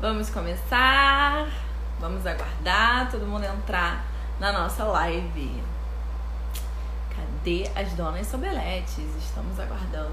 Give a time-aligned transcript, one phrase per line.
[0.00, 1.46] Vamos começar.
[2.00, 4.02] Vamos aguardar todo mundo entrar
[4.40, 5.62] na nossa live.
[7.14, 9.04] Cadê as donas sobeletes?
[9.18, 10.10] Estamos aguardando.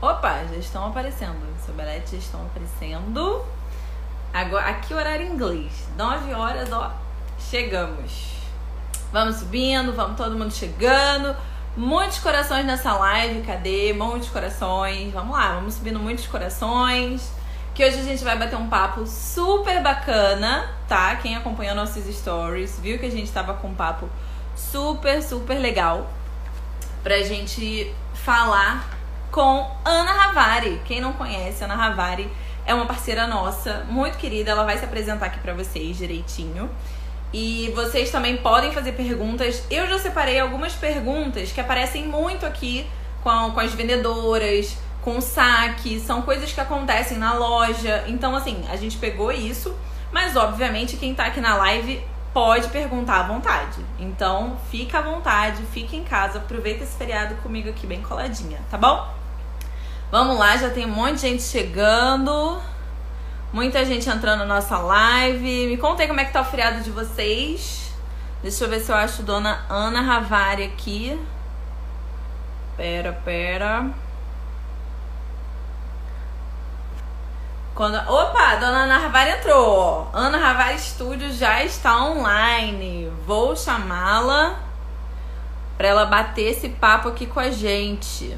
[0.00, 1.44] Opa, já estão aparecendo.
[1.66, 3.44] Sobeletes já estão aparecendo.
[4.32, 5.72] Agora, aqui horário inglês.
[5.96, 6.92] 9 horas, ó.
[7.50, 8.30] Chegamos.
[9.12, 11.34] Vamos subindo, vamos todo mundo chegando.
[11.76, 13.92] Muitos corações nessa live, cadê?
[13.92, 15.12] Muitos corações.
[15.12, 17.34] Vamos lá, vamos subindo muitos corações
[17.76, 21.14] que hoje a gente vai bater um papo super bacana, tá?
[21.16, 24.08] Quem acompanhou nossos stories viu que a gente tava com um papo
[24.56, 26.10] super, super legal
[27.02, 28.88] pra gente falar
[29.30, 30.80] com Ana Ravari.
[30.86, 32.32] Quem não conhece, Ana Ravari
[32.64, 36.70] é uma parceira nossa, muito querida, ela vai se apresentar aqui pra vocês direitinho.
[37.30, 39.62] E vocês também podem fazer perguntas.
[39.70, 42.86] Eu já separei algumas perguntas que aparecem muito aqui
[43.22, 48.02] com, com as vendedoras, com saque, são coisas que acontecem na loja.
[48.08, 49.72] Então, assim, a gente pegou isso,
[50.10, 52.04] mas obviamente quem tá aqui na live
[52.34, 53.86] pode perguntar à vontade.
[54.00, 58.76] Então, fica à vontade, fica em casa, aproveita esse feriado comigo aqui bem coladinha, tá
[58.76, 59.08] bom?
[60.10, 62.60] Vamos lá, já tem um monte de gente chegando.
[63.52, 65.68] Muita gente entrando na nossa live.
[65.68, 67.92] Me contem como é que tá o feriado de vocês.
[68.42, 71.16] Deixa eu ver se eu acho Dona Ana Ravari aqui.
[72.76, 73.88] Pera, pera.
[77.76, 77.96] Quando...
[78.10, 80.08] Opa, dona Ana Ravari entrou.
[80.14, 83.10] Ana Ravari Studio já está online.
[83.26, 84.58] Vou chamá-la
[85.76, 88.34] para ela bater esse papo aqui com a gente.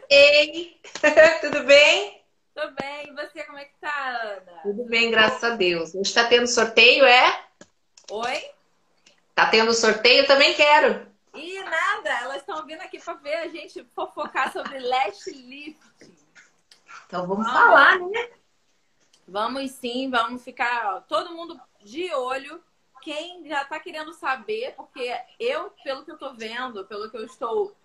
[0.09, 0.81] Ei!
[1.43, 2.23] Tudo bem?
[2.55, 3.07] Tudo bem.
[3.07, 4.63] E você, como é que tá, Ana?
[4.63, 5.91] Tudo bem, graças a Deus.
[5.91, 7.39] Hoje está tendo sorteio, é?
[8.11, 8.45] Oi?
[9.35, 10.27] Tá tendo sorteio?
[10.27, 11.14] Também quero.
[11.35, 16.17] E nada, elas estão vindo aqui para ver a gente fofocar sobre lash lifting.
[17.07, 18.31] Então vamos, vamos falar, né?
[19.27, 22.63] Vamos sim, vamos ficar ó, todo mundo de olho.
[23.03, 27.25] Quem já está querendo saber, porque eu, pelo que eu estou vendo, pelo que eu
[27.25, 27.77] estou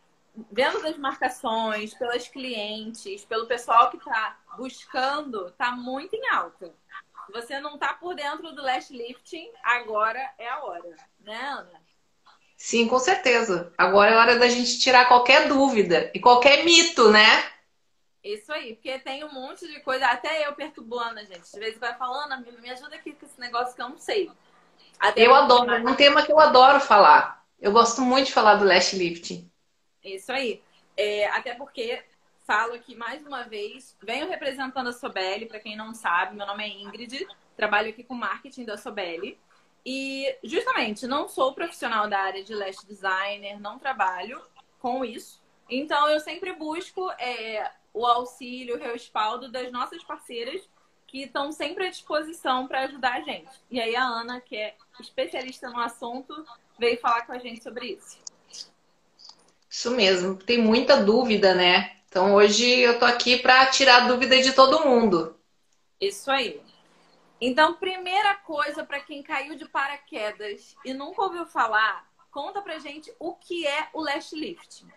[0.52, 6.74] vendo das marcações, pelas clientes, pelo pessoal que está buscando, está muito em alta.
[7.26, 11.79] Se você não está por dentro do lash lifting, agora é a hora, né, Ana?
[12.60, 13.74] Sim, com certeza.
[13.78, 17.50] Agora é hora da gente tirar qualquer dúvida e qualquer mito, né?
[18.22, 21.50] Isso aí, porque tem um monte de coisa, até eu perturbando, gente.
[21.50, 24.30] De vez em quando falando, me ajuda aqui com esse negócio que eu não sei.
[25.00, 27.46] Até eu adoro, é um tema que eu adoro falar.
[27.62, 29.50] Eu gosto muito de falar do lash lifting.
[30.04, 30.62] Isso aí.
[30.98, 32.04] É, até porque
[32.46, 36.66] falo aqui mais uma vez, venho representando a Sobeli, para quem não sabe, meu nome
[36.66, 37.26] é Ingrid,
[37.56, 39.40] trabalho aqui com marketing da Sobeli.
[39.86, 44.42] E justamente, não sou profissional da área de lash designer, não trabalho
[44.80, 45.42] com isso.
[45.70, 50.62] Então eu sempre busco é, o auxílio, o respaldo das nossas parceiras
[51.08, 53.50] que estão sempre à disposição para ajudar a gente.
[53.70, 56.46] E aí a Ana, que é especialista no assunto,
[56.78, 58.18] veio falar com a gente sobre isso.
[59.70, 61.96] Isso mesmo, tem muita dúvida, né?
[62.08, 65.36] Então hoje eu tô aqui para tirar a dúvida de todo mundo.
[66.00, 66.62] Isso aí.
[67.42, 73.14] Então, primeira coisa para quem caiu de paraquedas e nunca ouviu falar, conta pra gente
[73.20, 74.88] o que é o lash lifting.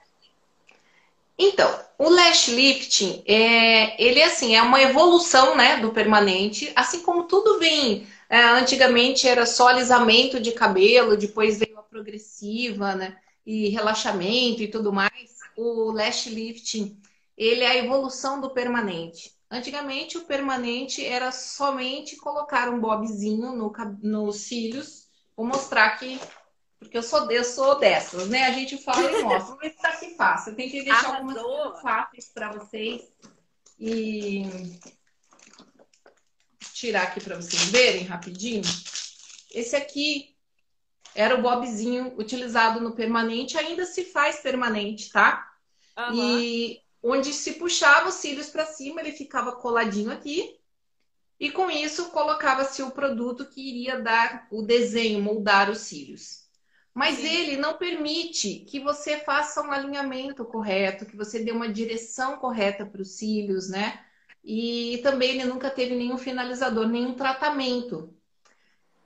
[1.38, 7.25] Então, o lash lifting é, ele assim é uma evolução, né, do permanente, assim como
[7.25, 8.06] tudo vem.
[8.28, 13.16] É, antigamente era só alisamento de cabelo, depois veio a progressiva, né,
[13.47, 15.38] e relaxamento e tudo mais.
[15.56, 17.00] O lash lifting
[17.36, 19.32] ele é a evolução do permanente.
[19.52, 23.70] Antigamente, o permanente era somente colocar um bobzinho no,
[24.02, 25.10] nos cílios.
[25.36, 26.18] Vou mostrar aqui,
[26.78, 28.44] porque eu sou, eu sou dessas, né?
[28.44, 29.54] A gente fala e mostra.
[29.60, 30.52] Mas tá aqui fácil.
[30.52, 31.16] Eu que deixar Arrasou.
[31.16, 33.02] algumas coisas fáceis para vocês.
[33.78, 34.42] E
[36.72, 38.62] tirar aqui para vocês verem rapidinho.
[39.50, 40.34] Esse aqui
[41.14, 43.58] era o bobzinho utilizado no permanente.
[43.58, 45.46] Ainda se faz permanente, tá?
[45.98, 46.40] Uhum.
[46.40, 50.58] E onde se puxava os cílios para cima, ele ficava coladinho aqui.
[51.40, 56.43] E com isso colocava-se o produto que iria dar o desenho, moldar os cílios.
[56.94, 57.26] Mas Sim.
[57.26, 62.84] ele não permite que você faça um alinhamento correto, que você dê uma direção correta
[62.84, 64.04] para os cílios, né?
[64.44, 68.14] E também ele nunca teve nenhum finalizador, nenhum tratamento.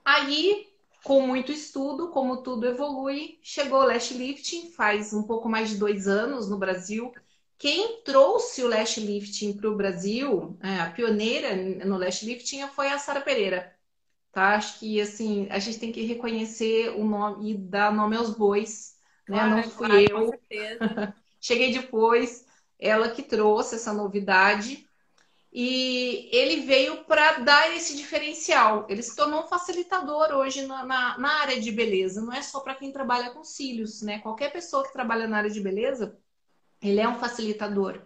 [0.04, 0.66] Aí,
[1.02, 5.76] com muito estudo, como tudo evolui, chegou o lash lifting faz um pouco mais de
[5.76, 7.12] dois anos no Brasil.
[7.58, 11.56] Quem trouxe o lash lifting para o Brasil, é, a pioneira
[11.86, 13.74] no lash lifting foi a Sara Pereira.
[14.32, 14.56] Tá?
[14.56, 18.96] Acho que assim, a gente tem que reconhecer o nome e dar nome aos bois.
[19.28, 19.44] Né?
[19.44, 20.40] Claro, Não fui claro, eu.
[21.40, 22.46] Cheguei depois.
[22.78, 24.86] ela que trouxe essa novidade.
[25.52, 28.86] E ele veio para dar esse diferencial.
[28.90, 32.20] Ele se tornou um facilitador hoje na, na, na área de beleza.
[32.20, 34.18] Não é só para quem trabalha com cílios, né?
[34.20, 36.18] Qualquer pessoa que trabalha na área de beleza,
[36.82, 38.00] ele é um facilitador.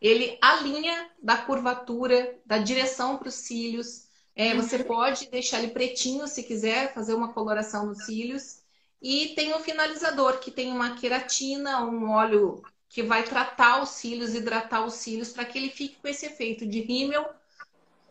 [0.00, 4.06] Ele alinha da curvatura, da direção para os cílios.
[4.34, 4.84] É, você uhum.
[4.84, 8.62] pode deixar ele pretinho se quiser, fazer uma coloração nos cílios.
[9.00, 14.34] E tem o finalizador, que tem uma queratina, um óleo que vai tratar os cílios,
[14.34, 17.26] hidratar os cílios, para que ele fique com esse efeito de rímel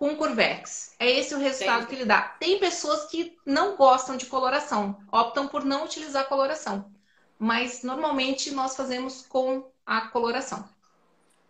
[0.01, 0.95] com Curvex.
[0.97, 1.87] É esse o resultado Entendi.
[1.87, 2.21] que ele dá.
[2.39, 6.91] Tem pessoas que não gostam de coloração, optam por não utilizar coloração.
[7.37, 9.63] Mas normalmente nós fazemos com
[9.97, 10.67] a coloração.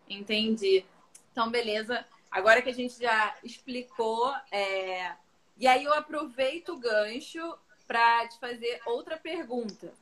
[0.09, 0.83] Entendi.
[1.31, 2.03] Então, beleza.
[2.31, 5.13] Agora que a gente já explicou, é...
[5.57, 7.55] e aí eu aproveito o gancho
[7.85, 9.93] para te fazer outra pergunta.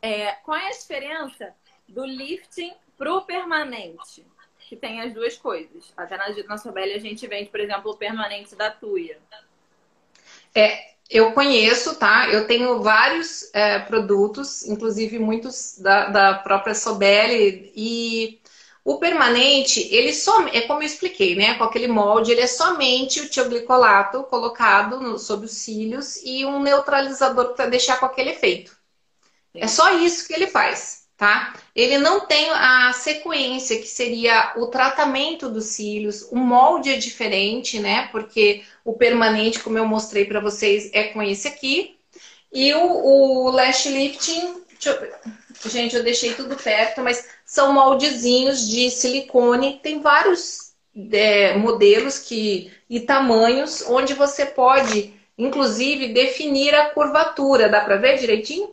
[0.00, 1.52] É, qual é a diferença
[1.88, 4.24] do lifting pro permanente?
[4.60, 5.92] Que tem as duas coisas.
[5.96, 9.18] Até na, na Sobel a gente vende, por exemplo, o permanente da Tuia.
[10.54, 12.28] É, eu conheço, tá?
[12.30, 17.30] Eu tenho vários é, produtos, inclusive muitos da, da própria Sobel
[17.74, 18.40] e
[18.84, 21.54] o permanente, ele só é como eu expliquei, né?
[21.54, 26.60] Com aquele molde, ele é somente o tioglicolato colocado no, sobre os cílios e um
[26.62, 28.76] neutralizador para deixar com aquele efeito.
[29.54, 31.54] É só isso que ele faz, tá?
[31.74, 36.22] Ele não tem a sequência que seria o tratamento dos cílios.
[36.30, 38.08] O molde é diferente, né?
[38.08, 41.96] Porque o permanente, como eu mostrei para vocês, é com esse aqui.
[42.52, 48.90] E o, o lash lifting, eu, gente, eu deixei tudo perto, mas são moldezinhos de
[48.90, 49.80] silicone.
[49.82, 50.74] Tem vários
[51.12, 57.68] é, modelos que, e tamanhos onde você pode, inclusive, definir a curvatura.
[57.68, 58.72] Dá para ver direitinho?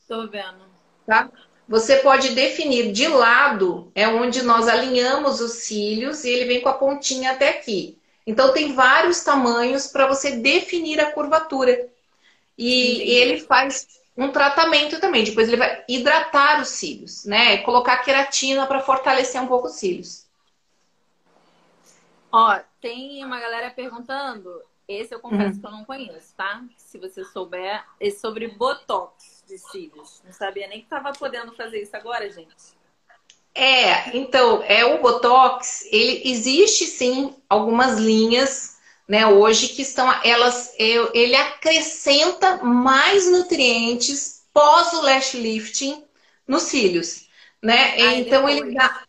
[0.00, 0.66] Estou vendo.
[1.06, 1.30] Tá?
[1.68, 6.68] Você pode definir de lado, é onde nós alinhamos os cílios e ele vem com
[6.68, 7.98] a pontinha até aqui.
[8.24, 11.88] Então tem vários tamanhos para você definir a curvatura.
[12.56, 15.24] E, e ele faz um tratamento também.
[15.24, 17.58] Depois ele vai hidratar os cílios, né?
[17.58, 20.24] Colocar queratina para fortalecer um pouco os cílios.
[22.30, 24.62] Ó, tem uma galera perguntando.
[24.86, 25.60] Esse eu confesso uhum.
[25.60, 26.62] que eu não conheço, tá?
[26.76, 30.20] Se você souber, é sobre botox de cílios.
[30.24, 32.76] Não sabia nem que tava podendo fazer isso agora, gente.
[33.54, 38.76] É, então, é o botox, ele existe sim algumas linhas
[39.08, 46.04] né, hoje que estão elas ele acrescenta mais nutrientes pós o lash lifting
[46.46, 47.28] nos cílios,
[47.62, 47.94] né?
[48.00, 48.56] Ai, então depois.
[48.56, 49.04] ele dá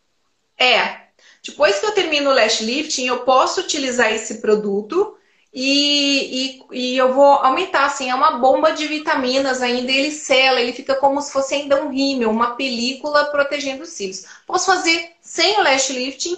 [0.56, 1.08] é
[1.44, 5.17] depois que eu termino o lash lifting eu posso utilizar esse produto
[5.52, 10.60] e, e, e, eu vou aumentar, assim, é uma bomba de vitaminas ainda, ele sela,
[10.60, 14.26] ele fica como se fosse ainda um rímel, uma película protegendo os cílios.
[14.46, 16.36] Posso fazer sem o lash lifting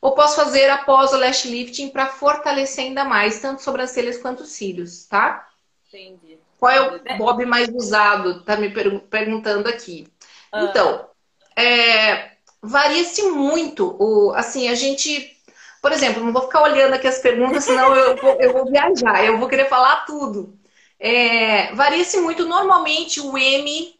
[0.00, 5.06] ou posso fazer após o lash lifting para fortalecer ainda mais, tanto sobrancelhas quanto cílios,
[5.06, 5.48] tá?
[5.88, 6.38] Entendi.
[6.58, 8.42] Qual é o bob mais usado?
[8.42, 10.08] Tá me per perguntando aqui.
[10.50, 10.64] Ah.
[10.64, 11.08] Então,
[11.56, 13.96] é, varia-se muito.
[13.98, 15.36] O, assim, a gente.
[15.80, 19.24] Por exemplo, não vou ficar olhando aqui as perguntas, senão eu vou, eu vou viajar,
[19.24, 20.58] eu vou querer falar tudo.
[20.98, 22.44] É, varia-se muito.
[22.46, 23.94] Normalmente, o M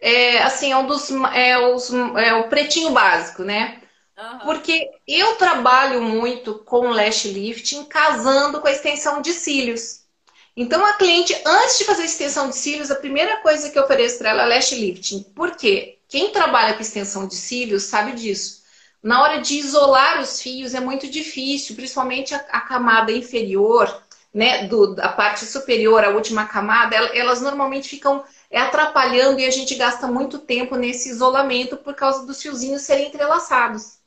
[0.00, 1.10] é, assim, é um dos.
[1.32, 3.80] É, os, é o pretinho básico, né?
[4.18, 4.38] Uhum.
[4.40, 10.02] Porque eu trabalho muito com lash lifting casando com a extensão de cílios.
[10.56, 13.82] Então, a cliente, antes de fazer a extensão de cílios, a primeira coisa que eu
[13.82, 15.22] ofereço para ela é lash lifting.
[15.34, 15.98] Por quê?
[16.08, 18.62] Quem trabalha com extensão de cílios sabe disso.
[19.04, 24.66] Na hora de isolar os fios é muito difícil, principalmente a, a camada inferior, né,
[24.66, 29.74] do, da parte superior, a última camada, elas normalmente ficam é, atrapalhando e a gente
[29.74, 33.98] gasta muito tempo nesse isolamento por causa dos fiozinhos serem entrelaçados.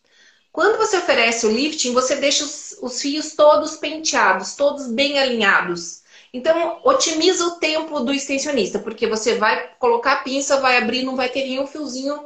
[0.51, 6.01] Quando você oferece o lifting, você deixa os, os fios todos penteados, todos bem alinhados.
[6.33, 11.15] Então, otimiza o tempo do extensionista, porque você vai colocar a pinça, vai abrir, não
[11.15, 12.19] vai ter nenhum fiozinho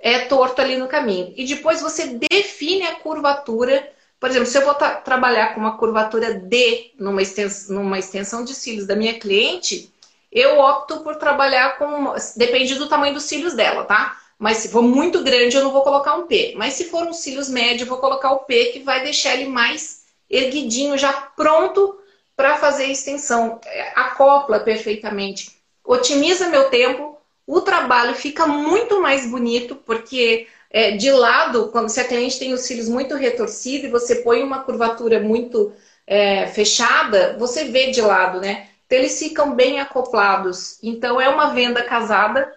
[0.00, 1.32] é, torto ali no caminho.
[1.36, 3.90] E depois você define a curvatura.
[4.20, 8.54] Por exemplo, se eu vou trabalhar com uma curvatura D numa extensão, numa extensão de
[8.54, 9.92] cílios da minha cliente,
[10.30, 12.14] eu opto por trabalhar com.
[12.36, 14.16] Depende do tamanho dos cílios dela, tá?
[14.38, 16.54] Mas se for muito grande, eu não vou colocar um P.
[16.56, 19.48] Mas se for um cílios médio, eu vou colocar o P, que vai deixar ele
[19.48, 21.98] mais erguidinho, já pronto
[22.36, 23.60] para fazer a extensão.
[23.64, 25.58] É, acopla perfeitamente.
[25.84, 27.17] Otimiza meu tempo.
[27.48, 32.88] O trabalho fica muito mais bonito, porque é, de lado, quando cliente tem os cílios
[32.88, 35.72] muito retorcidos e você põe uma curvatura muito
[36.06, 38.68] é, fechada, você vê de lado, né?
[38.86, 40.78] Então eles ficam bem acoplados.
[40.82, 42.54] Então é uma venda casada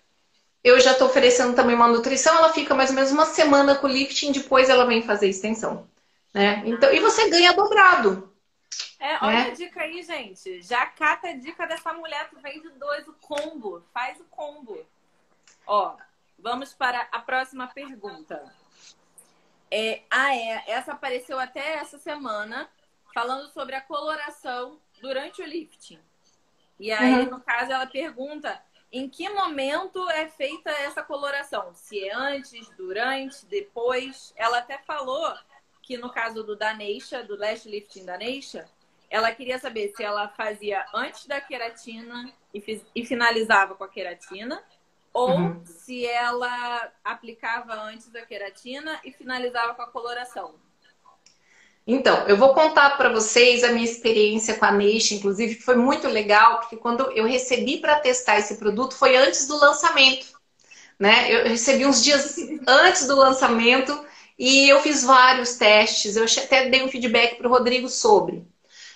[0.63, 3.87] eu já estou oferecendo também uma nutrição, ela fica mais ou menos uma semana com
[3.87, 5.87] lifting, depois ela vem fazer extensão.
[6.33, 6.61] Né?
[6.65, 8.30] Então, e você ganha dobrado.
[8.99, 9.47] É, olha né?
[9.47, 10.61] a dica aí, gente.
[10.61, 13.83] Já cata a dica dessa mulher que vende dois, o combo.
[13.93, 14.85] Faz o combo.
[15.65, 15.95] Ó,
[16.37, 18.53] vamos para a próxima pergunta.
[19.71, 20.63] É, ah, é.
[20.67, 22.69] Essa apareceu até essa semana,
[23.13, 25.99] falando sobre a coloração durante o lifting.
[26.79, 27.31] E aí, uhum.
[27.31, 28.61] no caso, ela pergunta
[28.91, 31.73] em que momento é feita essa coloração?
[31.73, 34.33] Se é antes, durante, depois?
[34.35, 35.33] Ela até falou
[35.91, 38.65] que no caso do Daneisha, do Lash Lifting Daneisha,
[39.09, 43.89] ela queria saber se ela fazia antes da queratina e, fiz, e finalizava com a
[43.89, 44.63] queratina,
[45.13, 45.61] ou uhum.
[45.65, 50.55] se ela aplicava antes da queratina e finalizava com a coloração.
[51.85, 55.75] Então, eu vou contar para vocês a minha experiência com a Neixa, inclusive, que foi
[55.75, 60.27] muito legal, porque quando eu recebi para testar esse produto foi antes do lançamento.
[60.97, 61.29] Né?
[61.33, 64.09] Eu recebi uns dias antes do lançamento
[64.41, 66.15] e eu fiz vários testes.
[66.15, 68.43] Eu até dei um feedback para o Rodrigo sobre.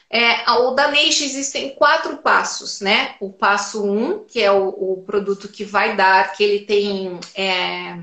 [0.09, 3.15] É, o da existem quatro passos, né?
[3.19, 7.99] O passo um, que é o, o produto que vai dar, que ele tem é,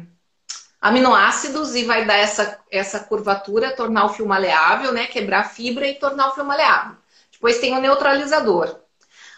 [0.80, 5.08] aminoácidos e vai dar essa, essa curvatura, tornar o fio maleável, né?
[5.08, 6.96] Quebrar a fibra e tornar o fio maleável.
[7.32, 8.78] Depois tem o neutralizador.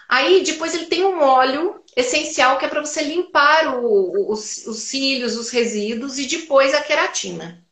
[0.07, 4.79] Aí depois ele tem um óleo essencial que é para você limpar o, os, os
[4.81, 7.64] cílios, os resíduos e depois a queratina.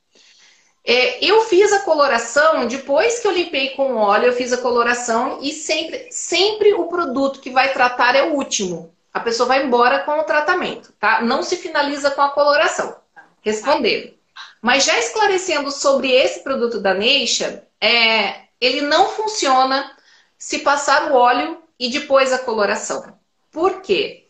[0.84, 5.38] É, eu fiz a coloração, depois que eu limpei com óleo, eu fiz a coloração
[5.40, 8.92] e sempre, sempre o produto que vai tratar é o último.
[9.14, 11.22] A pessoa vai embora com o tratamento, tá?
[11.22, 12.96] Não se finaliza com a coloração.
[13.42, 14.14] Respondendo.
[14.60, 19.96] Mas já esclarecendo sobre esse produto da Neisha, é, ele não funciona
[20.38, 23.18] se passar o óleo e depois a coloração.
[23.50, 24.21] Por quê?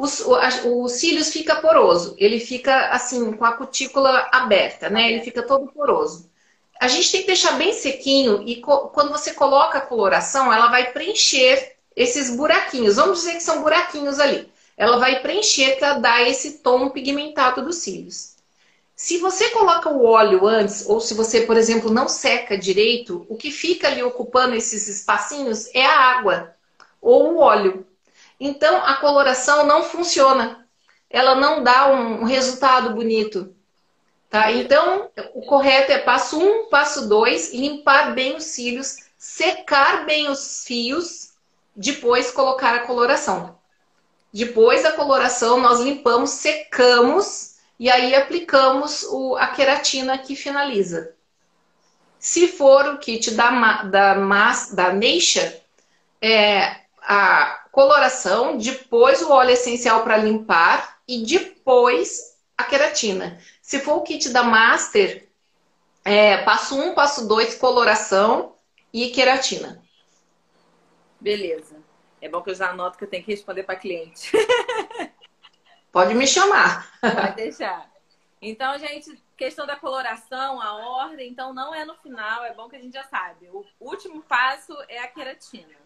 [0.00, 5.12] O, os cílios fica poroso, ele fica assim, com a cutícula aberta, né?
[5.12, 6.30] Ele fica todo poroso.
[6.80, 10.90] A gente tem que deixar bem sequinho e quando você coloca a coloração, ela vai
[10.92, 12.96] preencher esses buraquinhos.
[12.96, 14.50] Vamos dizer que são buraquinhos ali.
[14.74, 18.36] Ela vai preencher para dar esse tom pigmentado dos cílios.
[18.96, 23.36] Se você coloca o óleo antes, ou se você, por exemplo, não seca direito, o
[23.36, 26.54] que fica ali ocupando esses espacinhos é a água
[27.02, 27.86] ou o óleo.
[28.40, 30.66] Então, a coloração não funciona.
[31.10, 33.54] Ela não dá um resultado bonito.
[34.30, 34.50] Tá?
[34.50, 40.30] Então, o correto é passo 1, um, passo 2, limpar bem os cílios, secar bem
[40.30, 41.34] os fios,
[41.76, 43.58] depois colocar a coloração.
[44.32, 51.14] Depois da coloração, nós limpamos, secamos e aí aplicamos o, a queratina que finaliza.
[52.18, 54.14] Se for o kit da, da,
[54.72, 55.60] da Neisha,
[56.22, 63.40] é, a coloração, depois o óleo essencial para limpar e depois a queratina.
[63.62, 65.28] Se for o kit da Master,
[66.04, 68.54] é, passo 1, um, passo 2, coloração
[68.92, 69.82] e queratina.
[71.20, 71.76] Beleza.
[72.20, 74.30] É bom que eu já anoto que eu tenho que responder para cliente.
[75.92, 76.90] Pode me chamar.
[77.00, 77.90] Pode deixar.
[78.42, 82.76] Então, gente, questão da coloração, a ordem, então não é no final, é bom que
[82.76, 83.48] a gente já sabe.
[83.48, 85.79] O último passo é a queratina.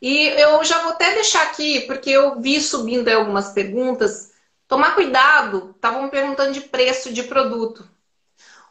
[0.00, 4.32] E eu já vou até deixar aqui, porque eu vi subindo algumas perguntas.
[4.68, 7.88] Tomar cuidado, estavam perguntando de preço de produto.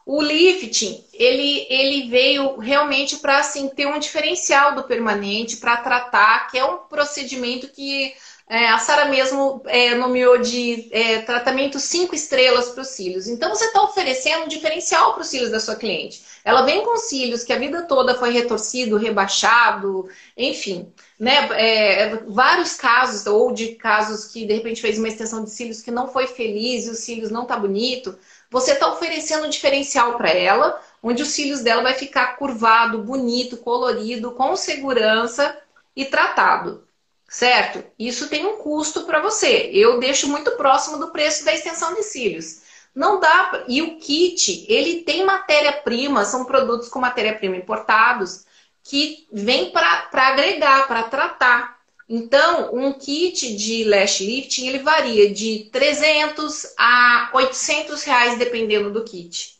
[0.04, 6.48] O lifting, ele, ele veio realmente para assim, ter um diferencial do permanente, para tratar,
[6.48, 8.14] que é um procedimento que
[8.48, 13.26] é, a Sara mesmo é, nomeou de é, tratamento cinco estrelas para os cílios.
[13.26, 16.22] Então você está oferecendo um diferencial para os cílios da sua cliente.
[16.44, 21.48] Ela vem com cílios que a vida toda foi retorcido, rebaixado, enfim, né?
[21.54, 25.90] É, vários casos, ou de casos que de repente fez uma extensão de cílios que
[25.90, 28.16] não foi feliz e os cílios não tá bonito.
[28.48, 33.56] Você está oferecendo um diferencial para ela, onde os cílios dela vai ficar curvado, bonito,
[33.56, 35.58] colorido, com segurança
[35.96, 36.85] e tratado
[37.28, 37.84] certo?
[37.98, 39.70] Isso tem um custo para você.
[39.72, 42.60] Eu deixo muito próximo do preço da extensão de cílios.
[42.94, 43.64] Não dá.
[43.68, 48.44] E o kit, ele tem matéria-prima, são produtos com matéria-prima importados,
[48.82, 51.76] que vem para agregar, para tratar.
[52.08, 59.04] Então, um kit de lash lifting, ele varia de 300 a 800 reais, dependendo do
[59.04, 59.56] kit.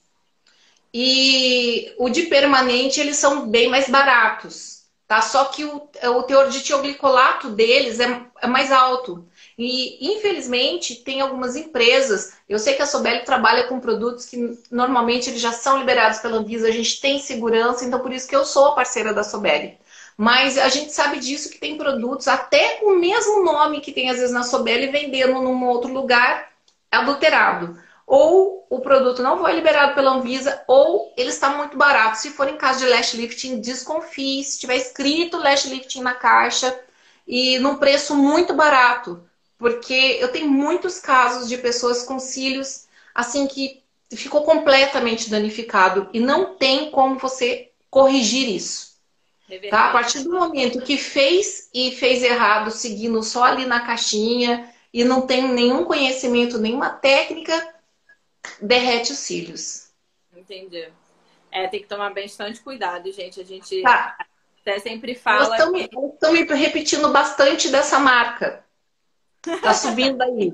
[0.94, 4.75] E o de permanente, eles são bem mais baratos
[5.06, 5.22] tá?
[5.22, 9.26] Só que o, o teor de tioglicolato deles é, é mais alto.
[9.58, 15.30] E, infelizmente, tem algumas empresas, eu sei que a Sobel trabalha com produtos que normalmente
[15.30, 18.44] eles já são liberados pela Anvisa, a gente tem segurança, então por isso que eu
[18.44, 19.78] sou a parceira da Sobel.
[20.16, 24.10] Mas a gente sabe disso que tem produtos, até com o mesmo nome que tem
[24.10, 26.50] às vezes na Sobel, vendendo num outro lugar,
[26.90, 27.78] adulterado.
[28.06, 32.18] Ou o produto não foi liberado pela Anvisa, ou ele está muito barato.
[32.18, 34.44] Se for em caso de lash lifting, desconfie.
[34.44, 36.78] Se tiver escrito lash lifting na caixa
[37.26, 39.28] e num preço muito barato.
[39.58, 43.82] Porque eu tenho muitos casos de pessoas com cílios assim que
[44.14, 48.94] ficou completamente danificado e não tem como você corrigir isso.
[49.48, 49.88] É tá?
[49.88, 55.02] A partir do momento que fez e fez errado, seguindo só ali na caixinha e
[55.02, 57.74] não tem nenhum conhecimento, nenhuma técnica,
[58.60, 59.88] derrete os cílios.
[60.34, 60.88] Entendi.
[61.50, 63.40] É, tem que tomar bastante cuidado, gente.
[63.40, 64.16] A gente tá.
[64.60, 65.56] até sempre fala.
[65.56, 65.96] Estamos, que...
[65.96, 68.64] estamos repetindo bastante dessa marca.
[69.62, 70.52] Tá subindo aí.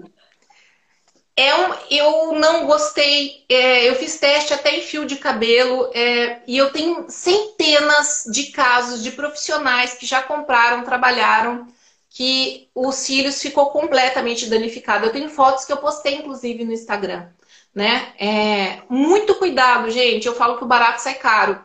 [1.35, 3.45] É um, eu não gostei.
[3.49, 8.53] É, eu fiz teste até em fio de cabelo é, e eu tenho centenas de
[8.53, 11.67] casos de profissionais que já compraram, trabalharam,
[12.11, 15.07] que os cílios ficou completamente danificado.
[15.07, 17.31] Eu tenho fotos que eu postei, inclusive, no Instagram.
[17.75, 18.13] Né?
[18.19, 20.27] É, muito cuidado, gente.
[20.27, 21.63] Eu falo que o barato sai caro.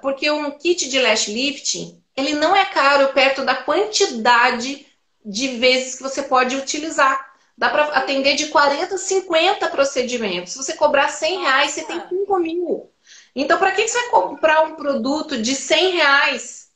[0.00, 4.86] Porque um kit de lash lifting, ele não é caro perto da quantidade
[5.24, 7.32] de vezes que você pode utilizar.
[7.56, 10.52] Dá para atender de 40 a 50 procedimentos.
[10.52, 12.90] Se você cobrar 100 reais, você tem 5 mil.
[13.34, 16.68] Então, para que você vai comprar um produto de 100 reais?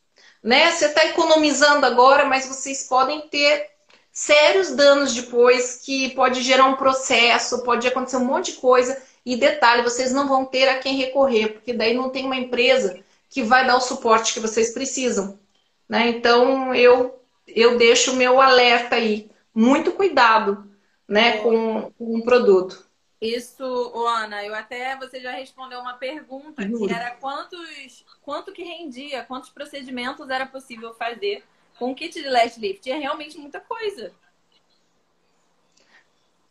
[0.43, 0.71] Né?
[0.71, 3.69] Você está economizando agora, mas vocês podem ter
[4.17, 9.01] sérios danos depois, que pode gerar um processo, pode acontecer um monte de coisa.
[9.27, 12.99] E detalhe, vocês não vão ter a quem recorrer, porque daí não tem uma empresa
[13.29, 15.39] que vai dar o suporte que vocês precisam.
[15.87, 16.09] Né?
[16.09, 19.31] Então, eu, eu deixo o meu alerta aí.
[19.55, 20.67] Muito cuidado
[21.07, 22.87] né, com, com um produto.
[23.21, 23.63] Isso,
[24.07, 29.51] Ana, eu até você já respondeu uma pergunta que era quantos, quanto que rendia, quantos
[29.51, 31.45] procedimentos era possível fazer
[31.79, 32.91] com o kit de lash lift.
[32.91, 34.13] É realmente muita coisa.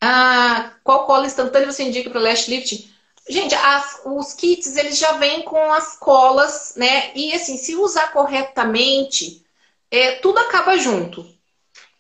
[0.01, 2.94] Ah, qual cola instantânea você indica para lash lift?
[3.27, 7.11] Gente, as, os kits eles já vêm com as colas, né?
[7.16, 9.44] E assim, se usar corretamente,
[9.90, 11.35] é, tudo acaba junto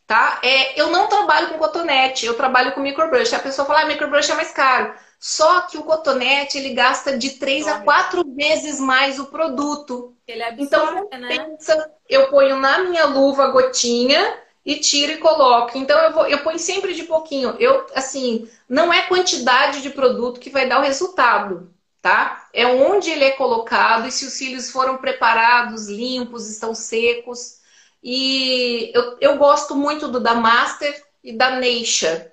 [0.07, 0.39] tá?
[0.43, 3.33] É, eu não trabalho com cotonete, eu trabalho com microbrush.
[3.33, 4.93] A pessoa fala, ah, microbrush é mais caro.
[5.19, 10.15] Só que o cotonete, ele gasta de três a quatro vezes mais o produto.
[10.27, 11.37] Ele absorve, então, né?
[11.37, 15.77] pensa, eu ponho na minha luva a gotinha e tiro e coloco.
[15.77, 17.55] Então, eu, vou, eu ponho sempre de pouquinho.
[17.59, 22.47] Eu, assim, não é quantidade de produto que vai dar o resultado, tá?
[22.53, 27.59] É onde ele é colocado e se os cílios foram preparados, limpos, estão secos.
[28.03, 32.31] E eu, eu gosto muito do da Master e da Neisha.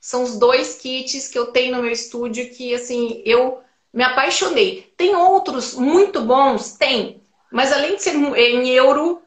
[0.00, 4.92] São os dois kits que eu tenho no meu estúdio que, assim, eu me apaixonei.
[4.96, 6.72] Tem outros muito bons?
[6.72, 7.22] Tem.
[7.50, 9.20] Mas além de ser em euro,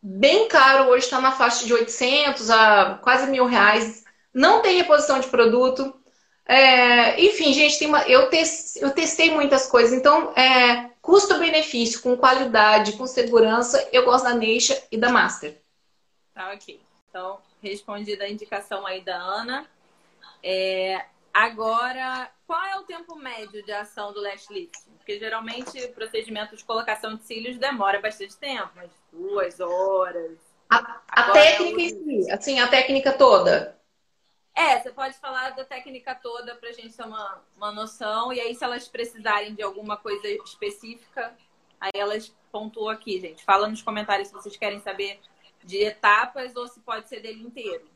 [0.00, 4.04] bem caro, hoje está na faixa de 800 a quase mil reais.
[4.32, 5.94] Não tem reposição de produto.
[6.46, 8.42] É, enfim, gente, uma, eu, te,
[8.76, 9.92] eu, testei muitas coisas.
[9.92, 15.60] Então, é, Custo-benefício, com qualidade, com segurança, eu gosto da Neisha e da Master.
[16.34, 16.80] Tá, ok.
[17.08, 19.66] Então, respondida a indicação aí da Ana.
[20.42, 24.78] É, agora, qual é o tempo médio de ação do lash lift?
[24.96, 30.38] Porque geralmente o procedimento de colocação de cílios demora bastante tempo, umas duas horas.
[30.70, 33.78] A, a técnica em si, assim, a técnica toda.
[34.54, 38.32] É, você pode falar da técnica toda para a gente ter uma, uma noção.
[38.32, 41.32] E aí, se elas precisarem de alguma coisa específica,
[41.80, 43.44] aí elas pontuam aqui, gente.
[43.44, 45.20] Fala nos comentários se vocês querem saber
[45.62, 47.88] de etapas ou se pode ser dele inteiro.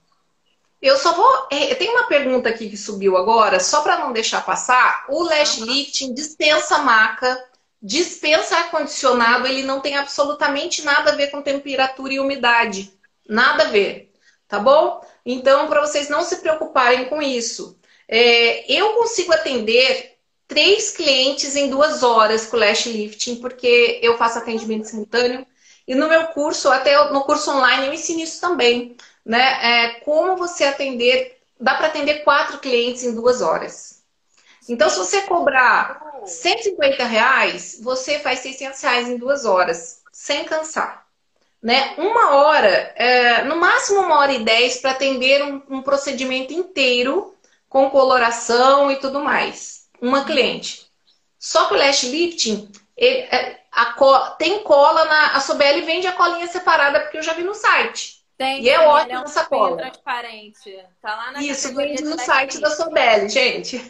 [0.83, 1.47] Eu só vou.
[1.51, 5.07] É, tem uma pergunta aqui que subiu agora, só para não deixar passar.
[5.09, 5.67] O lash uhum.
[5.67, 7.43] lifting dispensa maca,
[7.81, 12.93] dispensa ar-condicionado, ele não tem absolutamente nada a ver com temperatura e umidade.
[13.29, 14.13] Nada a ver.
[14.49, 15.01] Tá bom?
[15.25, 17.79] Então, para vocês não se preocuparem com isso.
[18.09, 20.17] É, eu consigo atender
[20.49, 25.47] três clientes em duas horas com lash lifting, porque eu faço atendimento simultâneo.
[25.87, 28.97] E no meu curso, até no curso online, eu ensino isso também.
[29.25, 29.59] Né?
[29.63, 34.03] É, como você atender, dá para atender quatro clientes em duas horas.
[34.69, 41.03] Então, se você cobrar 150 reais, você faz 600 reais em duas horas, sem cansar
[41.63, 41.95] né?
[41.97, 47.37] Uma hora, é, no máximo uma hora e dez para atender um, um, procedimento inteiro
[47.69, 49.89] com coloração e tudo mais.
[50.01, 50.87] Uma cliente.
[51.39, 53.61] Só que o lash lifting, ele, é,
[53.97, 55.37] co tem cola na.
[55.37, 58.22] A Sobel vende a colinha separada, porque eu já vi no site.
[58.43, 59.77] Tem, e é ótimo é um essa cola.
[59.77, 60.85] transparente.
[61.01, 63.81] Tá lá na Isso, vende no site da Sobel, gente.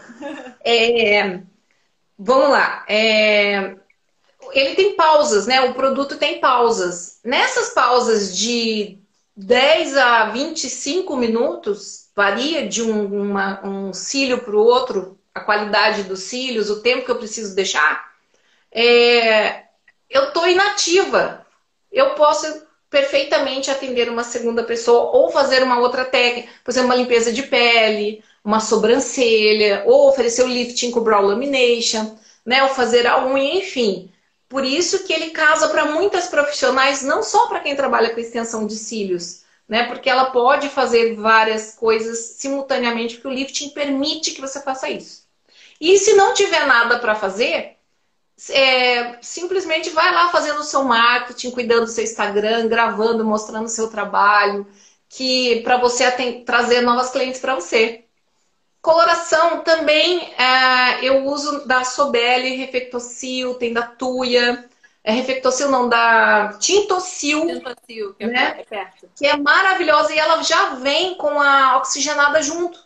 [0.64, 1.42] é,
[2.18, 2.82] vamos lá.
[2.88, 3.76] É,
[4.52, 5.60] ele tem pausas, né?
[5.60, 7.20] O produto tem pausas.
[7.22, 8.98] Nessas pausas de
[9.36, 16.04] 10 a 25 minutos, varia de um, uma, um cílio para o outro, a qualidade
[16.04, 18.10] dos cílios, o tempo que eu preciso deixar,
[18.72, 19.64] é,
[20.08, 21.46] eu estou inativa.
[21.92, 26.96] Eu posso perfeitamente atender uma segunda pessoa ou fazer uma outra técnica, por exemplo, uma
[26.96, 33.06] limpeza de pele, uma sobrancelha, ou oferecer o lifting com brow lamination, né, ou fazer
[33.06, 34.10] a unha, enfim.
[34.48, 38.66] Por isso que ele casa para muitas profissionais, não só para quem trabalha com extensão
[38.66, 39.84] de cílios, né?
[39.84, 45.22] Porque ela pode fazer várias coisas simultaneamente, porque o lifting permite que você faça isso.
[45.80, 47.76] E se não tiver nada para fazer,
[48.48, 53.68] é, simplesmente vai lá fazendo o seu marketing, cuidando do seu Instagram, gravando, mostrando o
[53.68, 54.66] seu trabalho,
[55.08, 56.10] que para você
[56.44, 58.04] trazer novas clientes para você.
[58.80, 64.64] Coloração também é, eu uso da Sobel, Refectocil, tem da Tuia,
[65.04, 68.64] é Refectocil não, da Tintocil, Tintocil que, é né?
[68.70, 72.78] é que é maravilhosa e ela já vem com a oxigenada junto.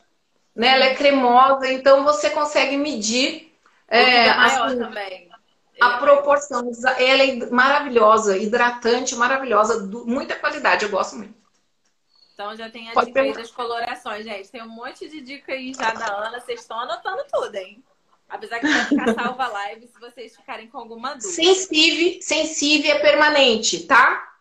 [0.55, 0.69] Né?
[0.69, 3.53] Ela é cremosa, então você consegue medir.
[3.87, 5.34] É, maior assim, também.
[5.81, 11.35] A proporção, ela é maravilhosa, hidratante, maravilhosa, muita qualidade, eu gosto muito.
[12.33, 14.51] Então já tem a Pode dica aí das colorações, gente.
[14.51, 17.83] Tem um monte de dica aí já da Ana, vocês estão anotando tudo, hein?
[18.29, 21.31] Apesar que vai ficar salva a live se vocês ficarem com alguma dúvida.
[21.31, 24.37] Sensível, sensível é permanente, tá?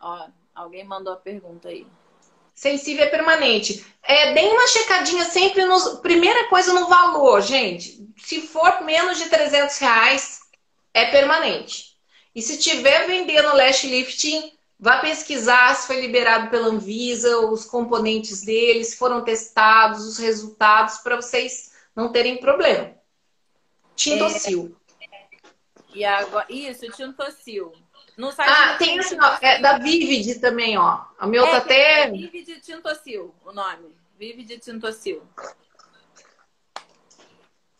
[0.00, 1.86] Ó, alguém mandou a pergunta aí.
[2.54, 3.84] Sensível é permanente.
[4.02, 5.98] É, deem uma checadinha sempre nos.
[6.00, 8.08] Primeira coisa no valor, gente.
[8.16, 10.40] Se for menos de 300 reais,
[10.92, 11.94] é permanente.
[12.34, 18.42] E se tiver vendendo lash lifting, vá pesquisar se foi liberado pela Anvisa, os componentes
[18.42, 22.94] deles, foram testados, os resultados, para vocês não terem problema.
[23.96, 24.76] Tintocil.
[25.00, 25.26] É,
[25.94, 27.72] e agora, isso, Tintocil.
[28.16, 31.04] No site ah, tem assim, ó, é da Vivid também, ó.
[31.20, 32.00] O meu é, tá até.
[32.02, 33.94] É Vivid Tintocil, o nome.
[34.16, 35.22] Vivid Tintocil.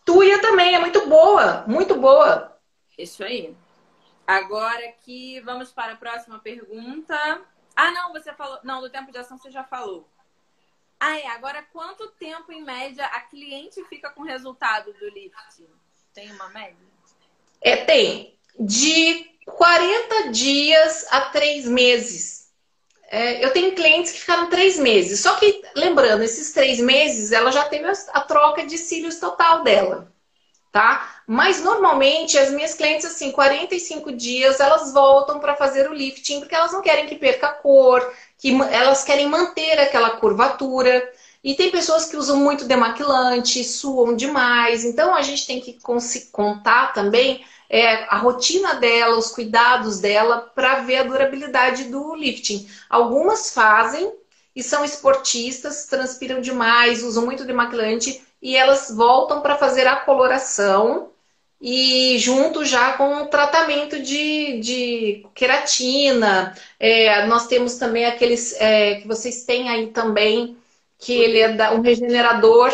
[0.04, 2.58] Tuia também é muito boa, muito boa.
[2.98, 3.56] Isso aí.
[4.26, 7.16] Agora aqui, vamos para a próxima pergunta.
[7.76, 8.58] Ah, não, você falou.
[8.62, 10.08] Não, do tempo de ação você já falou.
[10.98, 11.26] Ah, é.
[11.28, 15.68] Agora, quanto tempo, em média, a cliente fica com o resultado do lift?
[16.12, 16.76] Tem uma média?
[17.60, 18.38] É, tem.
[18.58, 22.44] De 40 dias a 3 meses.
[23.14, 25.20] É, eu tenho clientes que ficaram três meses.
[25.20, 30.12] Só que, lembrando, esses três meses, ela já teve a troca de cílios total dela.
[30.72, 31.22] Tá?
[31.24, 36.56] Mas normalmente as minhas clientes, assim, 45 dias, elas voltam para fazer o lifting, porque
[36.56, 41.08] elas não querem que perca a cor, que elas querem manter aquela curvatura.
[41.44, 44.84] E tem pessoas que usam muito demaquilante, suam demais.
[44.84, 45.78] Então a gente tem que
[46.32, 52.68] contar também é, a rotina dela, os cuidados dela, para ver a durabilidade do lifting.
[52.88, 54.12] Algumas fazem
[54.54, 61.08] e são esportistas, transpiram demais, usam muito demaquilante e elas voltam para fazer a coloração
[61.60, 66.54] e junto já com o tratamento de, de queratina.
[66.78, 70.56] É, nós temos também aqueles é, que vocês têm aí também,
[70.96, 72.72] que ele é um regenerador,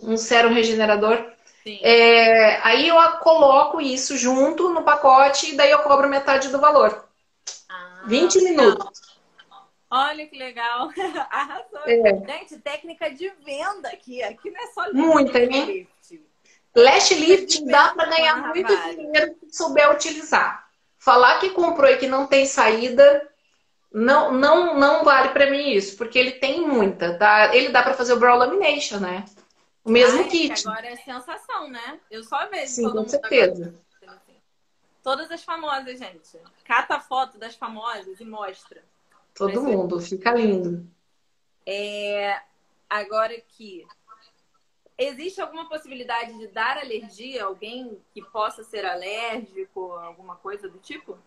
[0.00, 1.24] um sérum regenerador.
[1.66, 7.06] É, aí eu coloco isso junto no pacote e daí eu cobro metade do valor.
[7.68, 9.00] Ah, 20 minutos.
[9.90, 10.88] Olha que legal.
[11.30, 11.80] Arrasou.
[11.86, 11.98] É.
[12.26, 14.22] Gente, técnica de venda aqui.
[14.22, 15.86] Aqui não é só Muita, né?
[16.74, 20.68] Lash lifting dá para ganhar muito dinheiro se souber utilizar.
[20.96, 23.28] Falar que comprou e que não tem saída,
[23.92, 27.54] não não não vale para mim isso, porque ele tem muita, tá?
[27.54, 29.24] Ele dá para fazer o brow lamination, né?
[29.90, 30.68] O mesmo Ai, kit.
[30.68, 31.98] Agora é sensação, né?
[32.08, 33.74] Eu só vejo Sim, com certeza.
[34.00, 34.22] Agora.
[35.02, 36.38] Todas as famosas, gente.
[36.64, 38.84] Cata foto das famosas e mostra.
[39.34, 40.88] Todo mundo, fica lindo.
[41.66, 42.40] É,
[42.88, 43.84] agora que
[44.96, 50.78] existe alguma possibilidade de dar alergia a alguém que possa ser alérgico, alguma coisa do
[50.78, 51.18] tipo?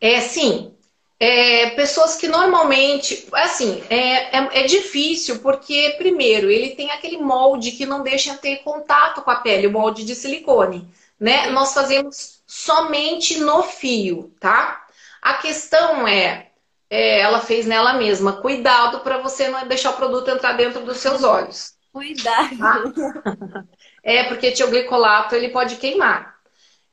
[0.00, 0.76] É sim.
[1.18, 7.72] É, pessoas que normalmente, assim, é, é, é, difícil porque, primeiro, ele tem aquele molde
[7.72, 10.86] que não deixa ter contato com a pele, o molde de silicone,
[11.18, 11.46] né?
[11.46, 14.84] Nós fazemos somente no fio, tá?
[15.22, 16.48] A questão é,
[16.90, 20.98] é ela fez nela mesma, cuidado para você não deixar o produto entrar dentro dos
[20.98, 21.74] seus olhos.
[21.92, 22.56] Cuidado.
[22.60, 23.64] Ah.
[24.04, 26.36] É, porque tioglicolato ele pode queimar.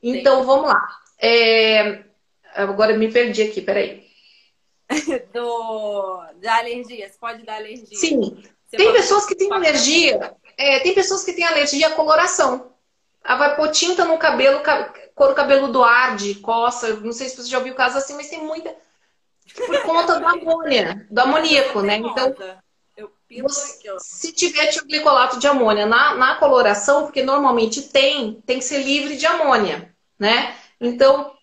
[0.02, 0.46] Então, Sim.
[0.46, 0.88] vamos lá.
[1.20, 2.04] É...
[2.54, 4.03] Agora me perdi aqui, peraí.
[5.32, 6.22] Do...
[6.36, 7.98] Da alergia, você pode dar alergia.
[7.98, 8.42] Sim.
[8.66, 12.72] Você tem pessoas que têm alergia, é, tem pessoas que têm alergia à coloração.
[13.24, 14.60] Ela vai pôr tinta no cabelo,
[15.14, 16.94] couro cabeludo arde, coça.
[16.96, 18.74] Não sei se você já ouviu caso assim, mas tem muita.
[19.54, 21.96] Por conta do amônia, do amoníaco, né?
[21.96, 22.34] Então,
[23.98, 29.16] se tiver tioglicolato de amônia na, na coloração, porque normalmente tem, tem que ser livre
[29.16, 30.56] de amônia, né?
[30.80, 31.33] Então,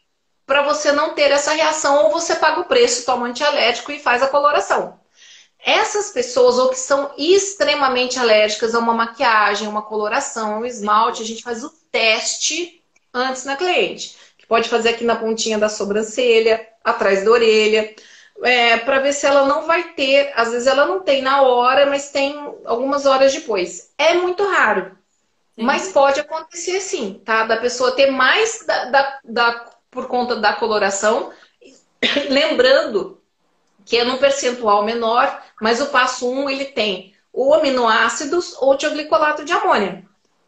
[0.46, 4.22] para você não ter essa reação, ou você paga o preço, toma antialérgico e faz
[4.22, 5.00] a coloração.
[5.64, 11.26] Essas pessoas, ou que são extremamente alérgicas a uma maquiagem, uma coloração, um esmalte, a
[11.26, 12.82] gente faz o teste
[13.14, 14.18] antes na cliente.
[14.38, 17.94] Que pode fazer aqui na pontinha da sobrancelha, atrás da orelha,
[18.44, 20.32] é, para ver se ela não vai ter.
[20.36, 23.92] Às vezes ela não tem na hora, mas tem algumas horas depois.
[24.00, 24.98] É muito raro.
[25.56, 25.64] Sim.
[25.64, 27.44] Mas pode acontecer sim, tá?
[27.44, 31.32] Da pessoa ter mais da, da, da por conta da coloração.
[32.30, 33.22] Lembrando
[33.86, 39.46] que é num percentual menor, mas o passo 1 ele tem o aminoácidos ou tioglicolato
[39.46, 40.04] de amônia.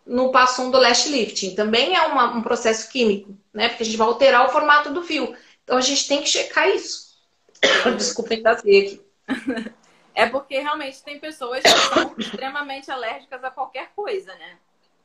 [0.06, 1.56] No passo 1 do lash lifting.
[1.56, 3.70] Também é uma, um processo químico, né?
[3.70, 5.36] Porque a gente vai alterar o formato do fio.
[5.64, 7.14] Então a gente tem que checar isso.
[7.98, 9.02] Desculpa engasguei aqui.
[10.16, 14.60] É porque realmente tem pessoas que são extremamente alérgicas a qualquer coisa, né?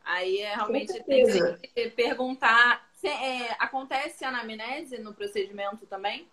[0.04, 1.24] Aí é, realmente tem
[1.74, 2.87] que perguntar.
[3.06, 6.26] É, acontece anamnese no procedimento também?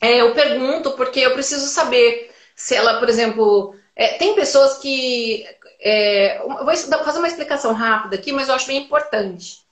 [0.00, 5.46] É, eu pergunto porque eu preciso saber se ela, por exemplo, é, tem pessoas que.
[5.80, 9.64] É, vou fazer uma explicação rápida aqui, mas eu acho bem importante.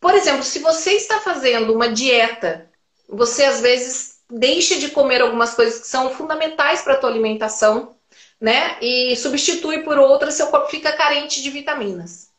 [0.00, 2.70] Por exemplo, se você está fazendo uma dieta,
[3.08, 7.96] você às vezes deixa de comer algumas coisas que são fundamentais para a tua alimentação,
[8.40, 8.76] né?
[8.80, 12.30] E substitui por outras, seu corpo fica carente de vitaminas.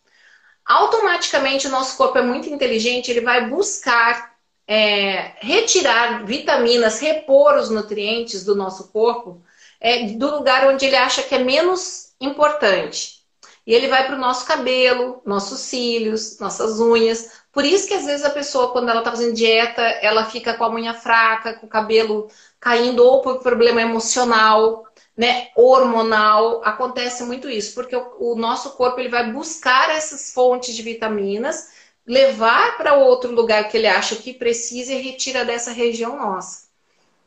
[0.67, 4.35] Automaticamente o nosso corpo é muito inteligente, ele vai buscar
[4.67, 9.41] é, retirar vitaminas, repor os nutrientes do nosso corpo
[9.79, 13.17] é, do lugar onde ele acha que é menos importante.
[13.65, 17.31] E ele vai para o nosso cabelo, nossos cílios, nossas unhas.
[17.51, 20.63] Por isso que às vezes a pessoa, quando ela está fazendo dieta, ela fica com
[20.63, 24.86] a unha fraca, com o cabelo caindo, ou por problema emocional,
[25.17, 26.61] né, hormonal.
[26.63, 31.69] Acontece muito isso, porque o, o nosso corpo ele vai buscar essas fontes de vitaminas
[32.05, 36.67] levar para outro lugar que ele acha que precisa e retira dessa região nossa.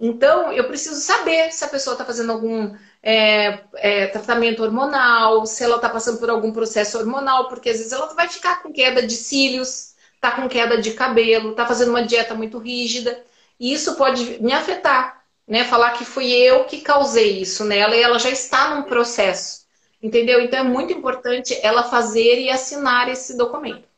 [0.00, 5.62] Então, eu preciso saber se a pessoa está fazendo algum é, é, tratamento hormonal, se
[5.62, 9.06] ela está passando por algum processo hormonal, porque às vezes ela vai ficar com queda
[9.06, 13.22] de cílios, está com queda de cabelo, está fazendo uma dieta muito rígida,
[13.58, 15.19] e isso pode me afetar,
[15.50, 15.64] né?
[15.64, 19.66] Falar que fui eu que causei isso nela e ela já está num processo,
[20.02, 20.40] entendeu?
[20.40, 23.90] Então é muito importante ela fazer e assinar esse documento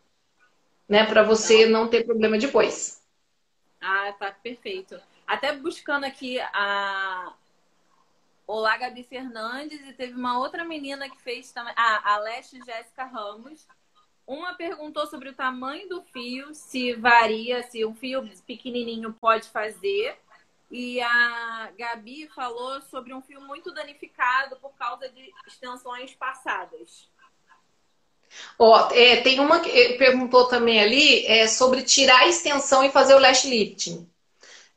[0.93, 1.07] né?
[1.07, 3.03] Para você não ter problema depois.
[3.81, 5.01] Ah, tá perfeito.
[5.27, 7.33] Até buscando aqui a
[8.47, 13.05] Olá Gabi Fernandes e teve uma outra menina que fez também, ah, a Leste Jéssica
[13.05, 13.67] Ramos.
[14.27, 20.15] Uma perguntou sobre o tamanho do fio, se varia, se um fio pequenininho pode fazer.
[20.73, 27.11] E a Gabi falou sobre um fio muito danificado por causa de extensões passadas.
[28.59, 32.91] Ó, é, tem uma que eh, perguntou também ali é, sobre tirar a extensão e
[32.91, 34.09] fazer o lash lifting.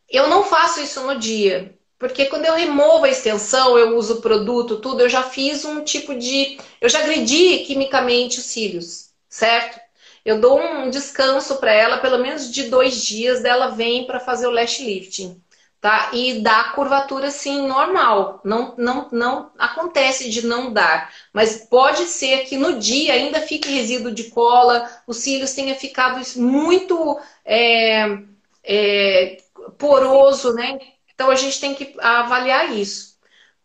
[0.10, 4.21] Eu não faço isso no dia, porque quando eu removo a extensão, eu uso o
[4.21, 6.58] produto, tudo, eu já fiz um tipo de.
[6.81, 9.79] Eu já agredi quimicamente os cílios, certo?
[10.25, 14.47] Eu dou um descanso para ela, pelo menos de dois dias, dela vem para fazer
[14.47, 15.41] o lash lifting
[15.86, 16.10] tá?
[16.13, 22.39] E dá curvatura sim normal, não, não, não acontece de não dar, mas pode ser
[22.45, 28.17] que no dia ainda fique resíduo de cola, os cílios tenha ficado muito é,
[28.63, 29.38] é,
[29.78, 30.80] poroso, né?
[31.13, 33.15] Então a gente tem que avaliar isso.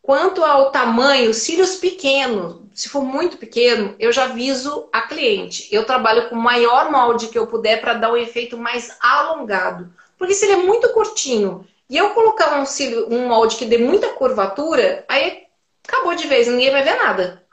[0.03, 5.69] Quanto ao tamanho, cílios pequenos, se for muito pequeno, eu já aviso a cliente.
[5.75, 9.91] Eu trabalho com o maior molde que eu puder para dar um efeito mais alongado.
[10.19, 13.77] Porque se ele é muito curtinho e eu colocar um, cílio, um molde que dê
[13.77, 15.43] muita curvatura, aí
[15.87, 17.45] acabou de vez, ninguém vai ver nada.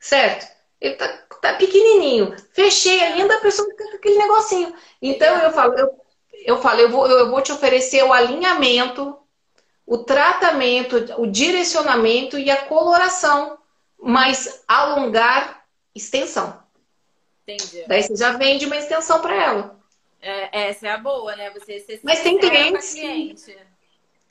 [0.00, 0.52] Certo?
[0.80, 1.08] Ele tá,
[1.40, 2.34] tá pequenininho.
[2.52, 4.74] Fechei ainda, a pessoa fica com aquele negocinho.
[5.00, 6.00] Então eu falo, eu,
[6.44, 9.16] eu falo, eu vou, eu vou te oferecer o alinhamento,
[9.86, 13.56] o tratamento, o direcionamento e a coloração,
[13.96, 16.60] mas alongar extensão.
[17.46, 17.84] Entendi.
[17.86, 19.80] Daí você já vende uma extensão para ela.
[20.20, 21.50] É, essa é a boa, né?
[21.50, 22.96] Você, você Mas tem clientes.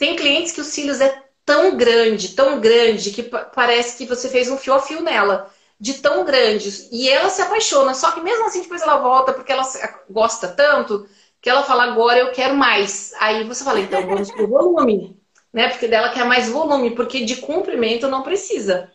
[0.03, 4.51] Tem clientes que os cílios é tão grande, tão grande, que parece que você fez
[4.51, 5.49] um fio a fio nela.
[5.79, 6.89] De tão grande.
[6.91, 7.93] E ela se apaixona.
[7.93, 9.63] Só que mesmo assim, depois ela volta, porque ela
[10.09, 11.07] gosta tanto,
[11.41, 13.13] que ela fala, agora eu quero mais.
[13.17, 15.17] Aí você fala, então vamos pro volume.
[15.53, 15.69] Né?
[15.69, 18.91] Porque dela quer mais volume, porque de comprimento não precisa.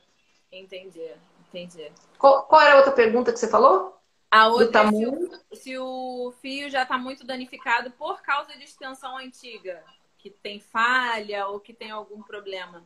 [0.51, 1.09] Entendi,
[1.49, 1.93] entendi.
[2.19, 3.97] Qual, qual era a outra pergunta que você falou?
[4.29, 8.65] A outra é se o, se o fio já está muito danificado por causa de
[8.65, 9.85] extensão antiga.
[10.19, 12.85] Que tem falha ou que tem algum problema?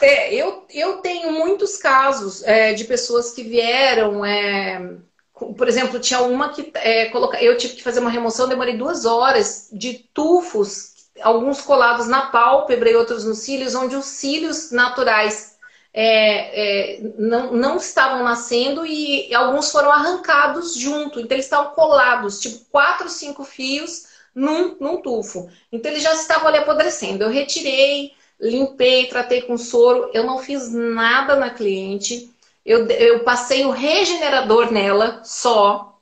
[0.00, 4.24] É, eu, eu tenho muitos casos é, de pessoas que vieram.
[4.24, 4.96] É,
[5.32, 9.04] por exemplo, tinha uma que é, coloca, eu tive que fazer uma remoção, demorei duas
[9.04, 15.56] horas de tufos, alguns colados na pálpebra e outros nos cílios, onde os cílios naturais
[15.94, 21.20] é, é, não, não estavam nascendo e alguns foram arrancados junto.
[21.20, 25.48] Então, eles estavam colados, tipo quatro, cinco fios num, num tufo.
[25.70, 27.24] Então, eles já estavam ali apodrecendo.
[27.24, 30.10] Eu retirei, limpei, tratei com soro.
[30.12, 32.30] Eu não fiz nada na cliente.
[32.64, 35.98] Eu, eu passei o regenerador nela só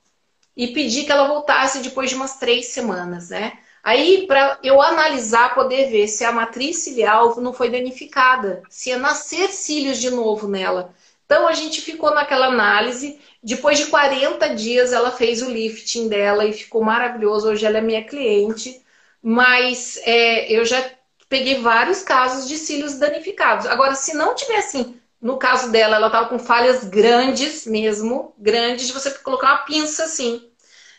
[0.56, 3.58] e pedi que ela voltasse depois de umas três semanas, né?
[3.82, 8.98] Aí, para eu analisar, poder ver se a matriz ciliar não foi danificada, se ia
[8.98, 10.94] nascer cílios de novo nela.
[11.30, 13.20] Então, a gente ficou naquela análise.
[13.40, 17.48] Depois de 40 dias, ela fez o lifting dela e ficou maravilhoso.
[17.48, 18.82] Hoje ela é minha cliente.
[19.22, 20.84] Mas é, eu já
[21.28, 23.66] peguei vários casos de cílios danificados.
[23.66, 28.88] Agora, se não tiver assim, no caso dela, ela estava com falhas grandes mesmo, grandes,
[28.88, 30.50] de você colocar uma pinça assim.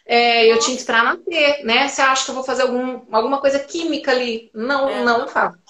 [0.06, 1.90] É, eu tinha que esperar nascer, né?
[1.90, 4.50] Você acha que eu vou fazer algum, alguma coisa química ali?
[4.54, 5.04] Não, é.
[5.04, 5.61] não faço.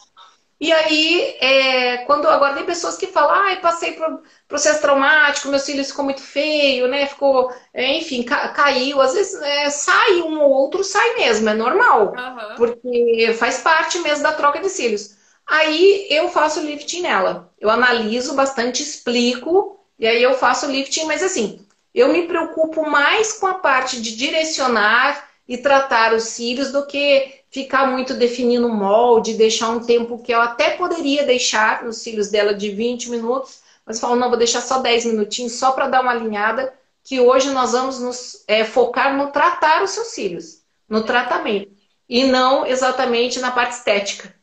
[0.61, 5.57] E aí, é, quando agora tem pessoas que falam, ah, passei por processo traumático, meu
[5.57, 7.07] cílio ficou muito feio, né?
[7.07, 9.01] Ficou, é, enfim, ca caiu.
[9.01, 12.13] Às vezes é, sai um ou outro, sai mesmo, é normal.
[12.15, 12.55] Uhum.
[12.57, 15.15] Porque faz parte mesmo da troca de cílios.
[15.47, 17.51] Aí eu faço lifting nela.
[17.59, 23.33] Eu analiso bastante, explico, e aí eu faço lifting, mas assim, eu me preocupo mais
[23.33, 28.73] com a parte de direcionar e tratar os cílios do que ficar muito definindo o
[28.73, 33.61] molde, deixar um tempo que eu até poderia deixar nos cílios dela de 20 minutos,
[33.85, 37.49] mas falo, não, vou deixar só 10 minutinhos só para dar uma alinhada, que hoje
[37.49, 41.69] nós vamos nos é, focar no tratar os seus cílios, no tratamento,
[42.07, 44.33] e não exatamente na parte estética.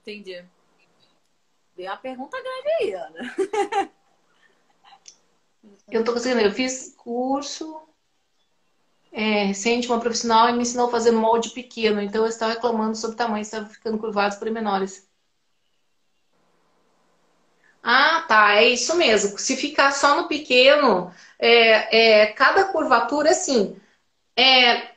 [0.00, 0.42] Entendi.
[1.76, 3.34] Deu uma pergunta grande aí, Ana.
[5.88, 7.86] eu não tô conseguindo, eu fiz curso
[9.14, 12.02] é, recente, uma profissional, e me ensinou a fazer molde pequeno.
[12.02, 15.08] Então eu estava reclamando sobre tamanho, estava ficando curvados por menores.
[17.82, 19.38] Ah, tá, é isso mesmo.
[19.38, 23.76] Se ficar só no pequeno, é, é, cada curvatura, assim,
[24.36, 24.94] é,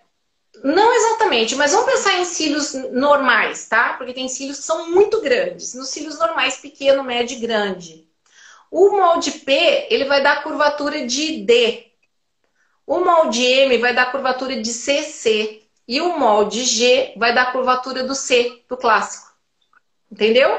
[0.64, 3.94] não exatamente, mas vamos pensar em cílios normais, tá?
[3.94, 5.74] Porque tem cílios que são muito grandes.
[5.76, 8.08] Nos cílios normais, pequeno, médio e grande.
[8.72, 11.88] O molde P, ele vai dar curvatura de D,
[12.88, 18.04] o molde M vai dar curvatura de CC e o molde G vai dar curvatura
[18.04, 19.28] do C, do clássico.
[20.10, 20.58] Entendeu?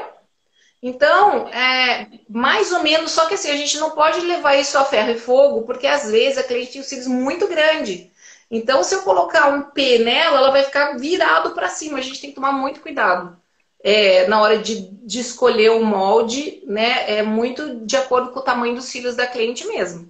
[0.81, 4.85] Então, é mais ou menos, só que assim, a gente não pode levar isso a
[4.85, 8.11] ferro e fogo, porque às vezes a cliente tem os cílios muito grande.
[8.49, 11.97] Então, se eu colocar um P nela, ela vai ficar virado para cima.
[11.97, 13.37] A gente tem que tomar muito cuidado.
[13.83, 17.19] É, na hora de, de escolher o molde, né?
[17.19, 20.09] É muito de acordo com o tamanho dos cílios da cliente mesmo.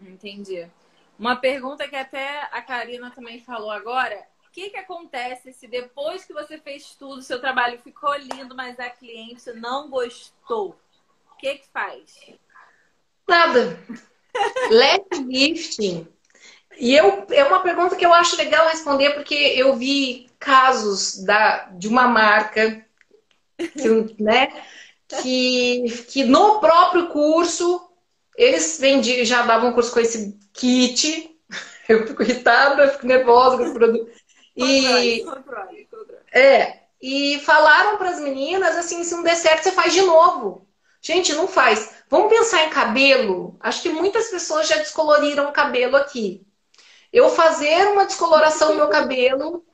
[0.00, 0.66] Entendi.
[1.18, 4.22] Uma pergunta que até a Karina também falou agora.
[4.46, 8.78] O que, que acontece se depois que você fez tudo, seu trabalho ficou lindo, mas
[8.78, 10.78] a cliente não gostou?
[11.32, 12.18] O que que faz?
[13.26, 13.78] Nada.
[14.70, 16.06] Leve lifting.
[16.78, 21.64] E eu, é uma pergunta que eu acho legal responder, porque eu vi casos da,
[21.70, 22.84] de uma marca
[23.56, 24.48] que, né,
[25.22, 27.82] que, que no próprio curso
[28.36, 31.36] eles vendiam, já davam curso com esse kit.
[31.88, 34.10] Eu fico irritada, eu fico nervosa com esse produto.
[34.56, 35.24] E,
[36.32, 40.66] é, e falaram para as meninas assim: se não der certo, você faz de novo.
[41.00, 41.92] Gente, não faz.
[42.10, 43.56] Vamos pensar em cabelo.
[43.60, 46.44] Acho que muitas pessoas já descoloriram o cabelo aqui.
[47.12, 49.64] Eu fazer uma descoloração no meu cabelo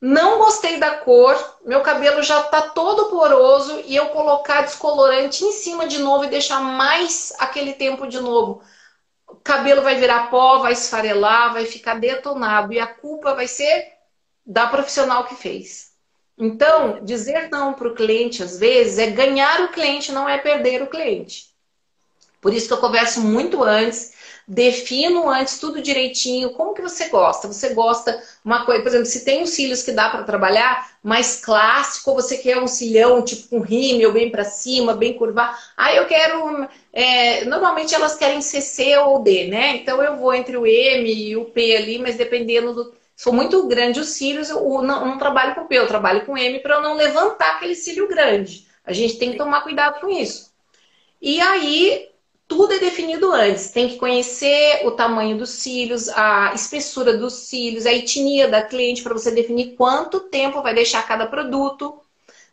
[0.00, 5.52] não gostei da cor, meu cabelo já tá todo poroso e eu colocar descolorante em
[5.52, 8.62] cima de novo e deixar mais aquele tempo de novo.
[9.42, 13.92] Cabelo vai virar pó, vai esfarelar, vai ficar detonado e a culpa vai ser
[14.46, 15.92] da profissional que fez.
[16.38, 20.82] Então, dizer não para o cliente às vezes é ganhar o cliente, não é perder
[20.82, 21.50] o cliente.
[22.40, 24.12] Por isso que eu converso muito antes
[24.50, 27.46] defino antes tudo direitinho, como que você gosta?
[27.46, 31.40] Você gosta uma coisa, por exemplo, se tem os cílios que dá para trabalhar mais
[31.40, 35.56] clássico, você quer um cilhão tipo com rímel bem para cima, bem curvado.
[35.76, 36.68] Ah, eu quero.
[36.92, 39.76] É, normalmente elas querem CC ou D, né?
[39.76, 42.94] Então eu vou entre o M e o P ali, mas dependendo do.
[43.14, 46.58] Sou muito grande os cílios, eu não, não trabalho com P, eu trabalho com M
[46.60, 48.66] para eu não levantar aquele cílio grande.
[48.84, 50.50] A gente tem que tomar cuidado com isso.
[51.20, 52.08] E aí,
[52.48, 53.70] tudo é definido antes.
[53.70, 59.02] Tem que conhecer o tamanho dos cílios, a espessura dos cílios, a etnia da cliente
[59.02, 61.99] para você definir quanto tempo vai deixar cada produto.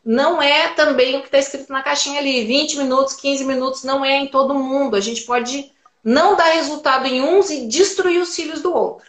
[0.07, 4.05] Não é também o que está escrito na caixinha ali, 20 minutos, 15 minutos, não
[4.05, 4.95] é em todo mundo.
[4.95, 5.69] A gente pode
[6.01, 9.05] não dar resultado em uns e destruir os cílios do outro,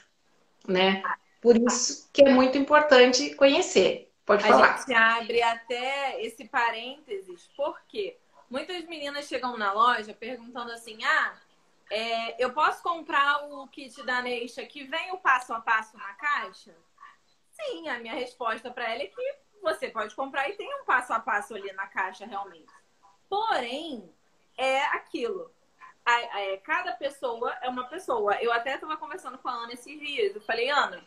[0.67, 1.01] né?
[1.41, 4.11] Por isso que é muito importante conhecer.
[4.27, 4.75] Pode falar.
[4.75, 8.17] A gente abre até esse parênteses, porque
[8.51, 11.37] muitas meninas chegam na loja perguntando assim: ah,
[11.93, 16.13] é, eu posso comprar o kit da Neisha que vem o passo a passo na
[16.15, 16.75] caixa?
[17.53, 21.13] Sim, a minha resposta para ela é que você pode comprar e tem um passo
[21.13, 22.73] a passo ali na caixa realmente.
[23.29, 24.13] Porém,
[24.57, 25.53] é aquilo.
[26.05, 28.35] A, a, cada pessoa é uma pessoa.
[28.43, 30.35] Eu até estava conversando com a Ana esses dias.
[30.35, 31.05] Eu falei, Ana,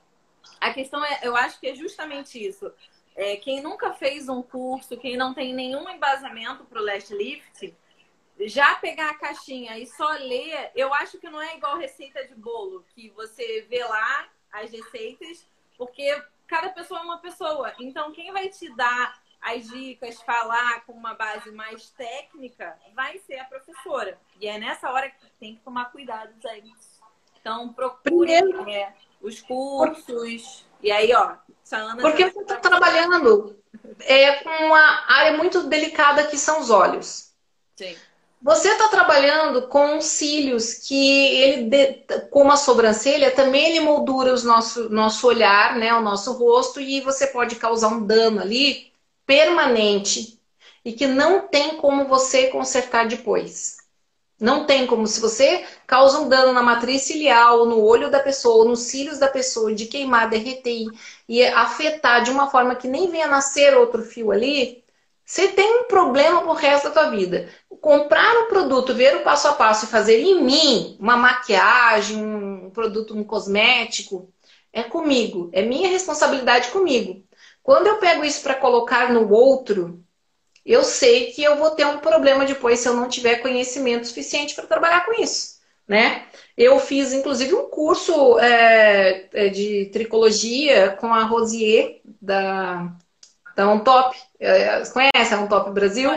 [0.60, 2.72] a questão é, eu acho que é justamente isso.
[3.16, 7.76] É, quem nunca fez um curso, quem não tem nenhum embasamento para o Last Lift,
[8.40, 12.34] já pegar a caixinha e só ler, eu acho que não é igual receita de
[12.34, 15.48] bolo, que você vê lá as receitas,
[15.78, 17.74] porque cada pessoa é uma pessoa.
[17.80, 23.40] Então, quem vai te dar as dicas, falar com uma base mais técnica, vai ser
[23.40, 24.20] a professora.
[24.40, 26.76] E é nessa hora que tem que tomar cuidado, gente.
[27.40, 30.68] Então, procure é, os cursos.
[30.84, 31.38] E aí, ó,
[32.02, 33.58] Porque você está trabalhando
[34.02, 37.34] é, com uma área muito delicada que são os olhos.
[37.78, 37.96] Sim.
[38.42, 44.90] Você está trabalhando com cílios que ele, como a sobrancelha, também ele moldura o nosso,
[44.90, 48.92] nosso olhar, né, o nosso rosto, e você pode causar um dano ali
[49.28, 50.40] permanente
[50.84, 53.78] e que não tem como você consertar depois.
[54.40, 58.64] Não tem como, se você causa um dano na matriz ciliar, no olho da pessoa,
[58.64, 60.88] ou nos cílios da pessoa, de queimar, derreter
[61.30, 64.84] e afetar de uma forma que nem venha nascer outro fio ali,
[65.32, 67.48] você tem um problema pro resto da tua vida.
[67.80, 72.70] Comprar um produto, ver o passo a passo e fazer em mim uma maquiagem, um
[72.70, 74.30] produto, um cosmético,
[74.74, 75.50] é comigo.
[75.54, 77.24] É minha responsabilidade comigo.
[77.64, 80.04] Quando eu pego isso para colocar no outro,
[80.66, 84.54] eu sei que eu vou ter um problema depois se eu não tiver conhecimento suficiente
[84.54, 85.62] para trabalhar com isso.
[85.88, 86.26] Né?
[86.58, 92.92] Eu fiz, inclusive, um curso é, de tricologia com a Rosier da,
[93.56, 94.14] da Ontop.
[94.14, 94.31] É,
[94.92, 96.10] conhece a Ontop Brasil?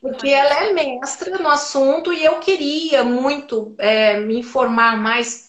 [0.00, 5.46] Porque ela é mestra no assunto e eu queria muito é, me informar mais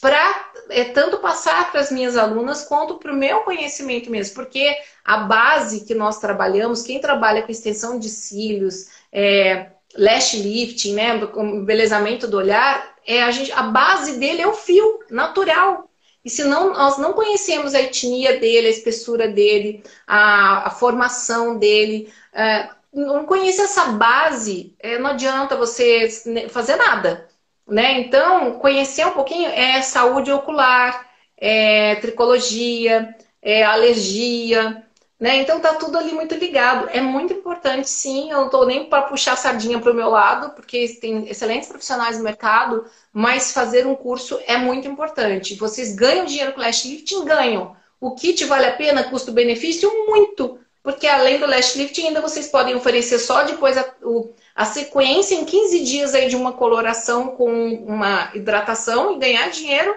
[0.00, 4.76] para é, tanto passar para as minhas alunas quanto para o meu conhecimento mesmo, porque
[5.04, 11.20] a base que nós trabalhamos, quem trabalha com extensão de cílios, é, lash lifting, né,
[11.36, 15.85] embelezamento do olhar, é a, gente, a base dele é o fio natural.
[16.26, 21.56] E se não, nós não conhecemos a etnia dele, a espessura dele, a, a formação
[21.56, 26.08] dele, é, não conhece essa base, é, não adianta você
[26.50, 27.28] fazer nada.
[27.64, 28.00] Né?
[28.00, 34.84] Então, conhecer um pouquinho é saúde ocular, é tricologia, é alergia,
[35.18, 35.38] né?
[35.38, 36.88] Então tá tudo ali muito ligado.
[36.90, 38.30] É muito importante, sim.
[38.30, 41.68] Eu não estou nem para puxar a sardinha para o meu lado, porque tem excelentes
[41.68, 45.54] profissionais no mercado, mas fazer um curso é muito importante.
[45.54, 47.24] Vocês ganham dinheiro com lash lifting?
[47.24, 47.76] Ganham.
[48.00, 49.90] O kit vale a pena, custo-benefício?
[50.06, 50.58] Muito.
[50.82, 55.34] Porque além do lash lifting, ainda vocês podem oferecer só depois a, o, a sequência
[55.34, 57.50] em 15 dias aí de uma coloração com
[57.84, 59.96] uma hidratação e ganhar dinheiro.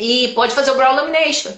[0.00, 1.52] E pode fazer o brow lamination.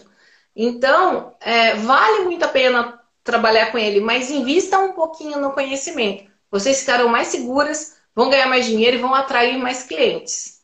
[0.55, 6.31] Então, é, vale muito a pena trabalhar com ele, mas invista um pouquinho no conhecimento.
[6.51, 10.63] Vocês ficarão mais seguras, vão ganhar mais dinheiro e vão atrair mais clientes.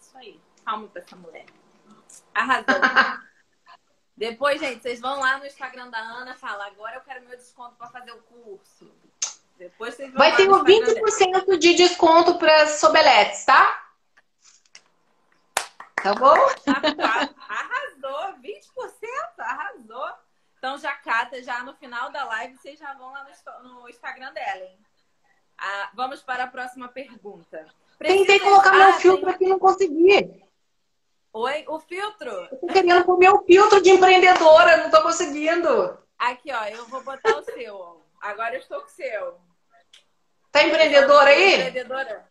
[0.00, 0.40] Isso aí.
[0.64, 1.44] Calma pra essa mulher.
[2.32, 2.64] Arrasou.
[4.16, 7.74] Depois, gente, vocês vão lá no Instagram da Ana falam, agora eu quero meu desconto
[7.76, 8.90] para fazer o curso.
[9.58, 13.91] Depois vocês vão Vai ter um 20% de desconto para sobeletes, tá?
[16.02, 16.34] Tá bom?
[17.48, 20.12] Arrasou, 20%, arrasou.
[20.58, 23.24] Então já cata, já no final da live, vocês já vão lá
[23.62, 24.78] no, Instagram dela, hein?
[25.56, 27.66] Ah, vamos para a próxima pergunta.
[27.98, 28.18] Precisa...
[28.18, 30.42] Tentei colocar meu filtro aqui e não consegui.
[31.32, 32.30] Oi, o filtro?
[32.30, 35.98] Eu tô querendo pôr meu filtro de empreendedora, não tô conseguindo.
[36.18, 38.02] Aqui, ó, eu vou botar o seu.
[38.20, 39.40] Agora eu estou com o seu.
[40.50, 41.54] Tá empreendedora aí?
[41.54, 42.28] Empreendedora.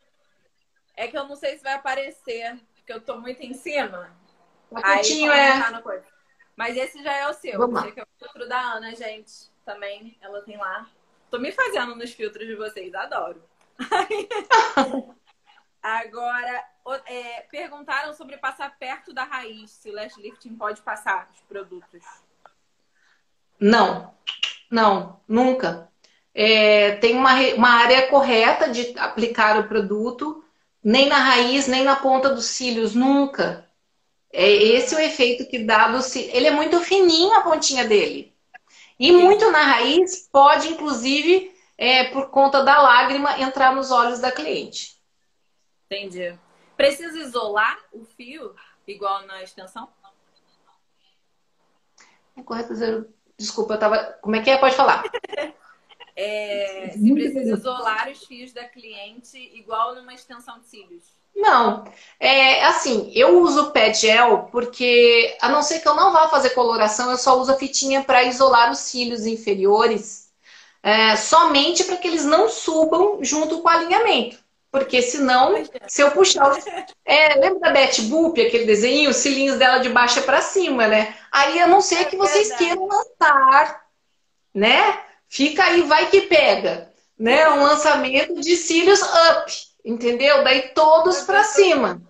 [0.95, 2.59] É que eu não sei se vai aparecer
[2.91, 4.11] porque eu tô muito em cima.
[4.83, 6.03] Aí é.
[6.55, 7.57] Mas esse já é o seu.
[7.57, 9.49] Vamos Esse é o filtro da Ana, gente.
[9.65, 10.89] Também ela tem lá.
[11.29, 13.41] Tô me fazendo nos filtros de vocês, adoro.
[15.81, 16.63] Agora,
[17.05, 22.03] é, perguntaram sobre passar perto da raiz, se o lash lifting pode passar os produtos.
[23.59, 24.13] Não,
[24.69, 25.89] não, nunca.
[26.35, 30.40] é, tem uma, uma área correta de aplicar o produto,
[30.83, 33.67] nem na raiz, nem na ponta dos cílios, nunca.
[34.33, 36.31] É esse o efeito que dá do cílio.
[36.33, 38.33] Ele é muito fininho a pontinha dele.
[38.99, 44.31] E muito na raiz pode, inclusive, é, por conta da lágrima, entrar nos olhos da
[44.31, 44.95] cliente.
[45.85, 46.37] Entendi.
[46.77, 48.55] Precisa isolar o fio
[48.87, 49.89] igual na extensão?
[52.37, 53.11] É correto zero.
[53.37, 54.03] Desculpa, eu tava.
[54.21, 54.57] Como é que é?
[54.57, 55.03] Pode falar.
[56.15, 61.21] é, se precisa isolar os fios da cliente igual numa extensão de cílios.
[61.35, 61.85] Não,
[62.19, 66.51] é assim, eu uso pé gel porque, a não ser que eu não vá fazer
[66.51, 70.29] coloração, eu só uso a fitinha para isolar os cílios inferiores,
[70.83, 74.41] é, somente para que eles não subam junto com o alinhamento.
[74.71, 75.53] Porque senão,
[75.85, 76.49] se eu puxar.
[76.49, 76.63] Os...
[77.03, 79.09] É, lembra da Betty Boop, aquele desenho?
[79.09, 81.13] Os cílios dela de baixo para cima, né?
[81.29, 82.69] Aí a não ser é que vocês verdade.
[82.69, 83.85] queiram lançar,
[84.53, 84.97] né?
[85.31, 86.91] Fica aí, vai que pega.
[87.17, 87.49] Né?
[87.49, 89.51] Um lançamento de cílios up,
[89.83, 90.43] entendeu?
[90.43, 92.01] Daí todos para cima.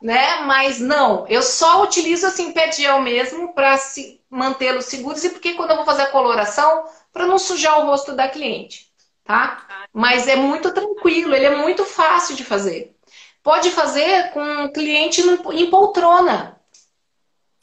[0.00, 0.42] Né?
[0.42, 5.30] Mas não, eu só utilizo assim pé de gel mesmo para se, mantê-los seguros e
[5.30, 8.92] porque quando eu vou fazer a coloração, para não sujar o rosto da cliente
[9.24, 9.86] tá?
[9.92, 12.94] Mas é muito tranquilo, ele é muito fácil de fazer.
[13.42, 16.60] Pode fazer com um cliente em poltrona.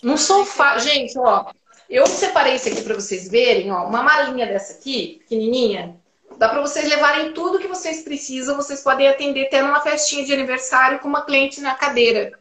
[0.01, 0.77] No sofá.
[0.77, 1.51] Gente, ó,
[1.89, 5.99] eu separei isso aqui para vocês verem, ó, uma malinha dessa aqui, pequenininha.
[6.37, 8.55] Dá para vocês levarem tudo que vocês precisam.
[8.55, 12.39] Vocês podem atender até numa festinha de aniversário com uma cliente na cadeira.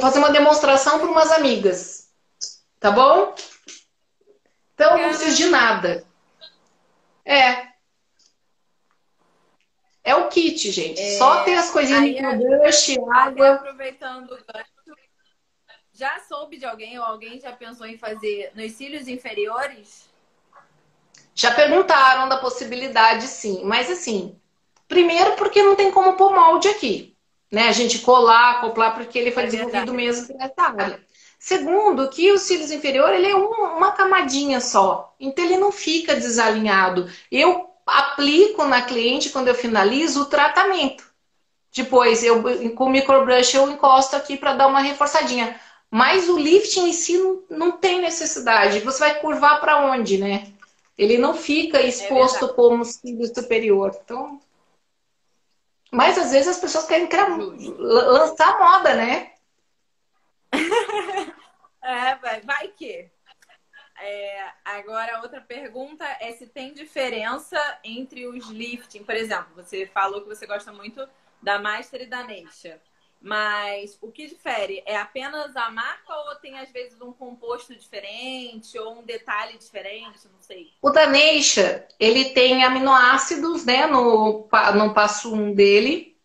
[0.00, 2.08] Fazer uma demonstração para umas amigas.
[2.80, 3.34] Tá bom?
[4.74, 6.04] Então, não preciso de nada.
[7.24, 7.68] É,
[10.08, 10.98] é o kit, gente.
[10.98, 11.18] É...
[11.18, 13.52] Só ter as coisinhas no brush, água.
[13.52, 14.67] Aproveitando o gancho,
[15.98, 20.08] já soube de alguém ou alguém já pensou em fazer nos cílios inferiores?
[21.34, 23.62] Já perguntaram da possibilidade, sim.
[23.64, 24.38] Mas assim,
[24.86, 27.16] primeiro porque não tem como pôr molde aqui.
[27.50, 27.68] Né?
[27.68, 31.02] A gente colar, acoplar, porque ele foi é desenvolvido mesmo nessa área.
[31.36, 35.14] Segundo, que o cílios inferior ele é um, uma camadinha só.
[35.18, 37.10] Então ele não fica desalinhado.
[37.30, 41.08] Eu aplico na cliente quando eu finalizo o tratamento.
[41.74, 42.42] Depois, eu,
[42.74, 45.58] com o microbrush, eu encosto aqui para dar uma reforçadinha.
[45.90, 48.80] Mas o lifting em si não, não tem necessidade.
[48.80, 50.52] Você vai curvar para onde, né?
[50.96, 53.96] Ele não fica exposto é como cílio superior.
[54.04, 54.40] Então.
[55.90, 57.08] Mas às vezes as pessoas querem
[57.78, 59.32] lançar moda, né?
[61.82, 63.10] é, vai, vai que.
[64.00, 69.02] É, agora, outra pergunta é se tem diferença entre os lifting.
[69.04, 71.08] Por exemplo, você falou que você gosta muito
[71.42, 72.80] da Master e da Neisha.
[73.20, 74.82] Mas o que difere?
[74.86, 80.20] É apenas a marca ou tem às vezes um composto diferente ou um detalhe diferente?
[80.32, 80.70] Não sei.
[80.80, 84.46] O da Neisha, ele tem aminoácidos né, no,
[84.76, 86.16] no passo 1 um dele.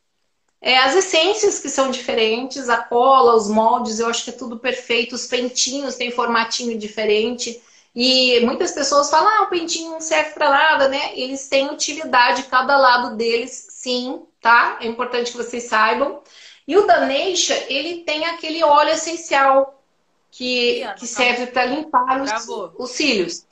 [0.61, 4.59] É, as essências que são diferentes, a cola, os moldes, eu acho que é tudo
[4.59, 5.15] perfeito.
[5.15, 7.61] Os pentinhos têm formatinho diferente.
[7.95, 11.11] E muitas pessoas falam, ah, o pentinho não serve para nada, né?
[11.15, 14.77] Eles têm utilidade, cada lado deles, sim, tá?
[14.81, 16.21] É importante que vocês saibam.
[16.67, 19.83] E o da Neisha, ele tem aquele óleo essencial
[20.31, 22.47] que, que serve para limpar os,
[22.77, 23.45] os cílios.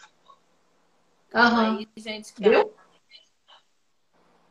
[1.33, 1.77] Uhum.
[1.77, 2.73] Aí, gente, que Viu?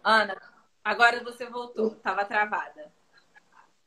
[0.03, 0.37] Ana,
[0.85, 2.91] agora você voltou, tava travada.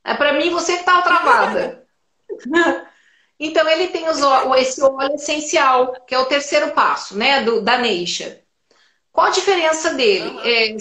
[0.03, 1.87] É para mim você que tava travada.
[3.39, 4.19] Então, ele tem os,
[4.57, 8.41] esse óleo essencial, que é o terceiro passo, né, do, da Neisha.
[9.11, 10.29] Qual a diferença dele?
[10.29, 10.39] Uhum.
[10.41, 10.77] É,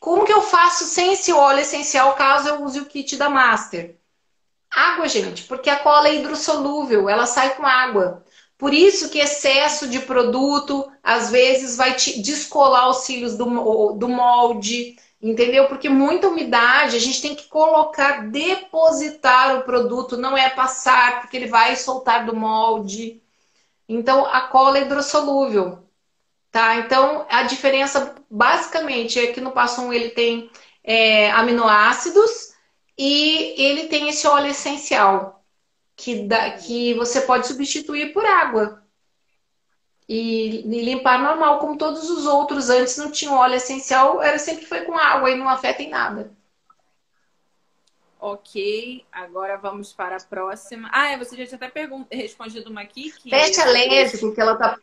[0.00, 3.96] como que eu faço sem esse óleo essencial caso eu use o kit da Master?
[4.68, 8.24] Água, gente, porque a cola é hidrossolúvel, ela sai com água.
[8.58, 14.08] Por isso que excesso de produto, às vezes, vai te descolar os cílios do, do
[14.08, 15.68] molde, Entendeu?
[15.68, 21.36] Porque muita umidade, a gente tem que colocar, depositar o produto, não é passar, porque
[21.36, 23.22] ele vai soltar do molde.
[23.86, 25.84] Então, a cola é hidrossolúvel,
[26.50, 26.76] tá?
[26.76, 30.50] Então, a diferença, basicamente, é que no passo 1 ele tem
[30.82, 32.54] é, aminoácidos
[32.98, 35.44] e ele tem esse óleo essencial,
[35.96, 38.82] que, dá, que você pode substituir por água
[40.08, 42.68] e, e, limpar normal, como todos os outros.
[42.68, 46.32] Antes não tinha óleo essencial, era sempre foi com água e não afeta em nada.
[48.18, 50.90] Ok, agora vamos para a próxima.
[50.92, 53.10] Ah, é, você já tinha até respondido uma aqui.
[53.12, 53.30] Que...
[53.30, 54.78] Teste alérgico, que ela tá.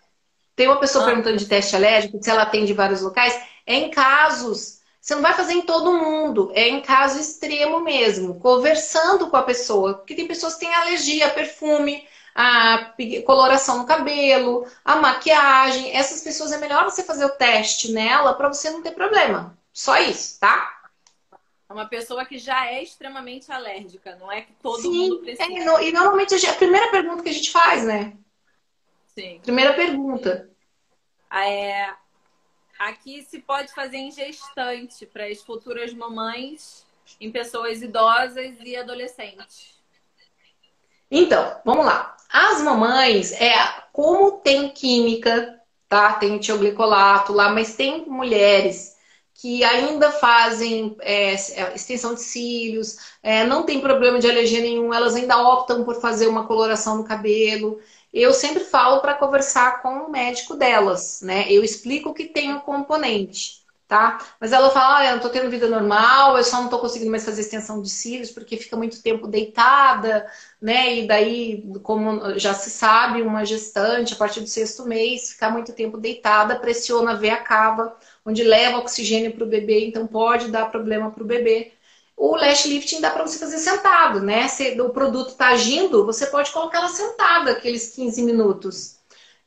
[0.57, 1.07] Tem uma pessoa ah.
[1.07, 3.39] perguntando de teste alérgico, se ela tem de vários locais.
[3.63, 4.81] É em casos.
[4.99, 9.43] Você não vai fazer em todo mundo, é em caso extremo mesmo, conversando com a
[9.43, 9.93] pessoa.
[9.93, 12.03] Porque tem pessoas que têm alergia a perfume,
[12.33, 12.91] a
[13.23, 15.95] coloração no cabelo, a maquiagem.
[15.95, 19.55] Essas pessoas é melhor você fazer o teste nela para você não ter problema.
[19.71, 20.75] Só isso, tá?
[21.69, 25.43] É uma pessoa que já é extremamente alérgica, não é que todo Sim, mundo precisa.
[25.43, 28.13] É, e normalmente a, primeira pergunta que a gente faz, né?
[29.17, 29.39] Sim.
[29.41, 30.47] Primeira pergunta.
[31.33, 31.89] É,
[32.77, 36.85] aqui se pode fazer em gestante para as futuras mamães,
[37.19, 39.75] em pessoas idosas e adolescentes.
[41.09, 42.15] Então, vamos lá.
[42.31, 43.55] As mamães, é
[43.91, 45.59] como tem química,
[45.89, 46.13] tá?
[46.13, 48.97] Tem tioglicolato lá, mas tem mulheres
[49.33, 54.91] que ainda fazem é, é, extensão de cílios, é, não tem problema de alergia nenhum,
[54.91, 57.79] elas ainda optam por fazer uma coloração no cabelo.
[58.21, 61.51] Eu sempre falo para conversar com o médico delas, né?
[61.51, 64.19] Eu explico que tem o componente, tá?
[64.39, 67.11] Mas ela fala, ah, eu não tô tendo vida normal, eu só não tô conseguindo
[67.11, 70.25] mais fazer extensão de cílios porque fica muito tempo deitada,
[70.61, 70.95] né?
[70.97, 75.73] E daí, como já se sabe, uma gestante, a partir do sexto mês, ficar muito
[75.73, 77.95] tempo deitada, pressiona a veia cava
[78.25, 81.71] onde leva oxigênio para o bebê, então pode dar problema para o bebê.
[82.17, 84.47] O lash lifting dá para você fazer sentado, né?
[84.47, 88.97] Se o produto está agindo, você pode colocar ela sentada aqueles 15 minutos.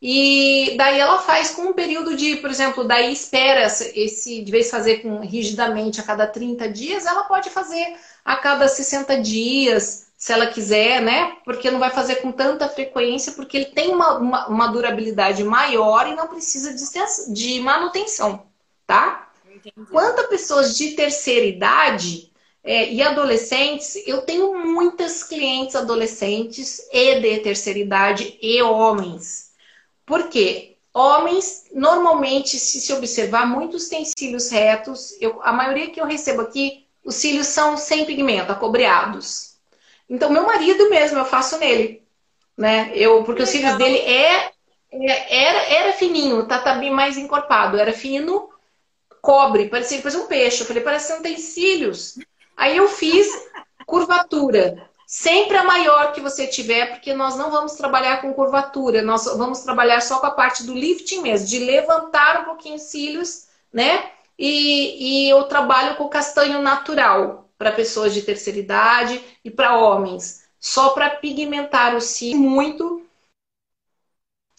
[0.00, 4.70] E daí ela faz com um período de, por exemplo, daí espera esse, de vez
[4.70, 10.32] fazer com, rigidamente a cada 30 dias, ela pode fazer a cada 60 dias, se
[10.32, 11.36] ela quiser, né?
[11.44, 16.06] Porque não vai fazer com tanta frequência, porque ele tem uma, uma, uma durabilidade maior
[16.08, 18.48] e não precisa de, de manutenção
[18.90, 19.28] tá?
[19.48, 19.72] Entendi.
[19.88, 22.30] Quanto a pessoas de terceira idade
[22.62, 29.50] é, e adolescentes, eu tenho muitas clientes adolescentes e de terceira idade e homens.
[30.04, 30.76] Por quê?
[30.92, 35.16] Homens, normalmente, se se observar, muitos têm cílios retos.
[35.20, 39.54] Eu, a maioria que eu recebo aqui, os cílios são sem pigmento, acobreados.
[40.08, 42.02] Então, meu marido mesmo, eu faço nele.
[42.58, 42.90] Né?
[42.94, 44.50] Eu, porque os cílios dele é,
[44.90, 47.78] é, era, era fininho, tá, tá bem mais encorpado.
[47.78, 48.50] Era fino,
[49.22, 50.62] cobre, parecia depois um peixe.
[50.62, 52.18] Eu falei, parece que não tem cílios.
[52.61, 53.26] Aí eu fiz
[53.86, 54.86] curvatura.
[55.06, 59.61] Sempre a maior que você tiver, porque nós não vamos trabalhar com curvatura, nós vamos
[59.61, 64.11] trabalhar só com a parte do lifting mesmo, de levantar um pouquinho os cílios, né?
[64.38, 70.44] E, e eu trabalho com castanho natural para pessoas de terceira idade e para homens,
[70.61, 73.02] só para pigmentar o cílio muito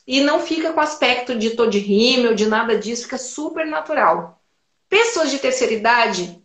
[0.08, 4.42] e não fica com aspecto de tô de rímel, de nada disso, fica super natural.
[4.90, 6.41] Pessoas de terceira idade,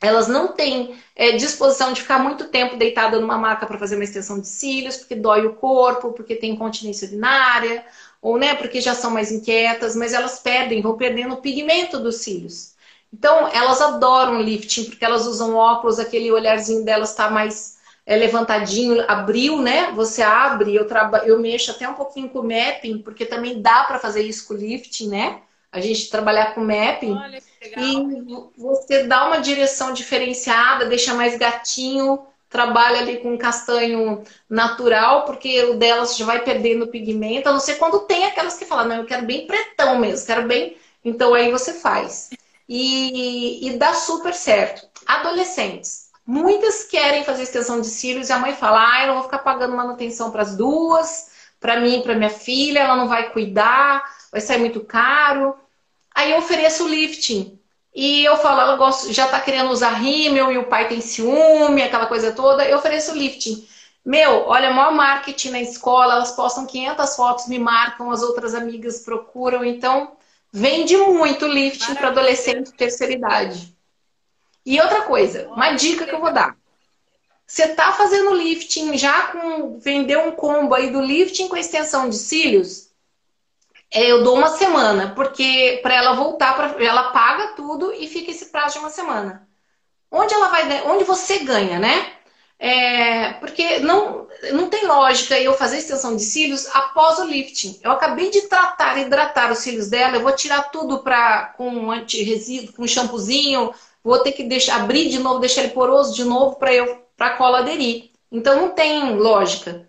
[0.00, 4.04] elas não têm é, disposição de ficar muito tempo deitada numa maca para fazer uma
[4.04, 7.84] extensão de cílios, porque dói o corpo, porque tem incontinência urinária,
[8.20, 12.16] ou né, porque já são mais inquietas, mas elas perdem, vão perdendo o pigmento dos
[12.16, 12.74] cílios.
[13.12, 19.04] Então, elas adoram lifting, porque elas usam óculos, aquele olharzinho delas está mais é, levantadinho,
[19.08, 19.92] abriu, né?
[19.92, 21.18] Você abre, eu, traba...
[21.18, 24.54] eu mexo até um pouquinho com o mapping, porque também dá para fazer isso com
[24.54, 25.42] lifting, né?
[25.74, 27.18] A gente trabalhar com mapping.
[27.76, 35.64] E você dá uma direção diferenciada, deixa mais gatinho, trabalha ali com castanho natural, porque
[35.64, 38.96] o delas já vai perdendo pigmento, a não ser quando tem aquelas que falam, não,
[38.98, 40.76] eu quero bem pretão mesmo, quero bem.
[41.04, 42.30] Então aí você faz.
[42.68, 44.86] E, e dá super certo.
[45.04, 46.10] Adolescentes.
[46.24, 49.38] Muitas querem fazer extensão de cílios e a mãe fala, ah, eu não vou ficar
[49.38, 54.02] pagando manutenção para as duas, para mim e para minha filha, ela não vai cuidar,
[54.30, 55.56] vai sair muito caro.
[56.14, 57.58] Aí eu ofereço lifting.
[57.94, 61.82] E eu falo, ela gosta, já tá querendo usar rímel e o pai tem ciúme,
[61.82, 62.64] aquela coisa toda.
[62.64, 63.66] Eu ofereço lifting.
[64.04, 69.00] Meu, olha, maior marketing na escola, elas postam 500 fotos, me marcam, as outras amigas
[69.00, 69.64] procuram.
[69.64, 70.16] Então,
[70.52, 73.74] vende muito lifting para adolescente de terceira idade.
[74.66, 76.56] E outra coisa, uma dica que eu vou dar.
[77.46, 79.78] Você tá fazendo lifting já com.
[79.78, 82.88] Vendeu um combo aí do lifting com extensão de cílios?
[83.92, 88.30] É, eu dou uma semana, porque para ela voltar, pra, ela paga tudo e fica
[88.30, 89.48] esse prazo de uma semana.
[90.10, 92.12] Onde ela vai, onde você ganha, né?
[92.58, 97.78] É, porque não, não tem lógica eu fazer extensão de cílios após o lifting.
[97.82, 102.72] Eu acabei de tratar, hidratar os cílios dela, eu vou tirar tudo pra, com anti-resíduo,
[102.74, 106.72] com shampoozinho, vou ter que deixar, abrir de novo, deixar ele poroso de novo para
[106.72, 108.10] eu para a cola aderir.
[108.30, 109.88] Então não tem lógica.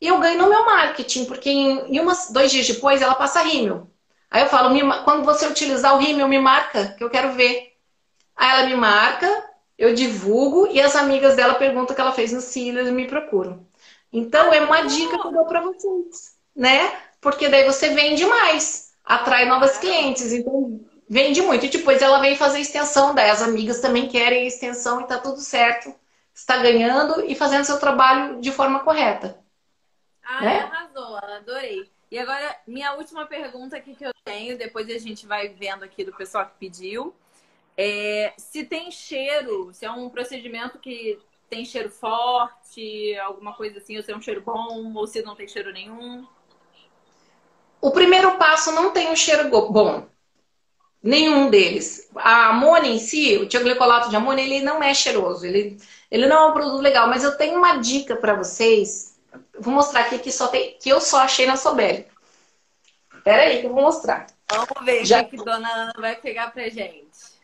[0.00, 3.42] E eu ganho no meu marketing, porque em, em umas, dois dias depois ela passa
[3.42, 3.88] rímel.
[4.30, 4.74] Aí eu falo,
[5.04, 7.74] quando você utilizar o rímel, me marca, que eu quero ver.
[8.36, 9.28] Aí ela me marca,
[9.78, 13.06] eu divulgo e as amigas dela perguntam o que ela fez no cílios e me
[13.06, 13.66] procuram.
[14.12, 16.92] Então é uma dica que eu dou para vocês, né?
[17.20, 21.66] Porque daí você vende mais, atrai novas clientes, então vende muito.
[21.66, 25.40] E depois ela vem fazer extensão, daí as amigas também querem extensão e tá tudo
[25.40, 25.94] certo.
[26.34, 29.38] Está ganhando e fazendo seu trabalho de forma correta.
[30.24, 30.58] Ah, é?
[30.60, 31.90] arrasou, adorei.
[32.10, 36.04] E agora, minha última pergunta aqui que eu tenho, depois a gente vai vendo aqui
[36.04, 37.14] do pessoal que pediu.
[37.76, 41.18] É, se tem cheiro, se é um procedimento que
[41.50, 45.34] tem cheiro forte, alguma coisa assim, ou se é um cheiro bom, ou se não
[45.34, 46.26] tem cheiro nenhum.
[47.80, 50.08] O primeiro passo não tem um cheiro bom.
[51.02, 52.08] Nenhum deles.
[52.16, 55.44] A amônia em si, o tioglicolato de amônia, ele não é cheiroso.
[55.44, 55.76] Ele,
[56.10, 57.08] ele não é um produto legal.
[57.08, 59.13] Mas eu tenho uma dica para vocês.
[59.58, 62.04] Vou mostrar aqui que, só tem, que eu só achei na Sobel.
[63.22, 64.26] Pera aí que eu vou mostrar.
[64.50, 65.22] Vamos ver Já...
[65.22, 67.34] o que a dona Ana vai pegar pra gente.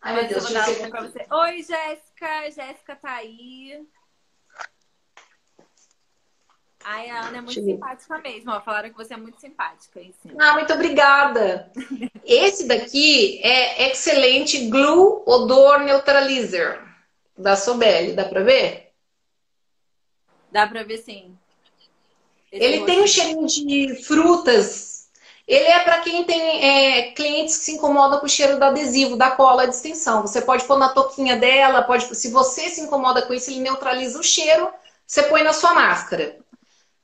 [0.00, 1.26] Ai, meu Deus, deixa eu pra você.
[1.30, 2.50] Oi, Jéssica.
[2.50, 3.84] Jéssica tá aí.
[6.84, 8.52] Ai, a Ana é muito simpática mesmo.
[8.52, 8.60] Ó.
[8.60, 10.00] Falaram que você é muito simpática.
[10.00, 10.36] Sim.
[10.38, 11.70] Ah, muito obrigada.
[12.24, 16.80] Esse daqui é Excelente Glue Odor Neutralizer
[17.36, 18.14] da Sobel.
[18.14, 18.87] Dá pra ver?
[20.50, 21.36] Dá pra ver sim.
[22.50, 24.98] Esse Ele tem um cheirinho de frutas
[25.48, 29.16] ele é para quem tem é, clientes que se incomodam com o cheiro do adesivo,
[29.16, 30.20] da cola de extensão.
[30.20, 34.20] Você pode pôr na toquinha dela, pode, se você se incomoda com isso, ele neutraliza
[34.20, 34.68] o cheiro,
[35.06, 36.36] você põe na sua máscara.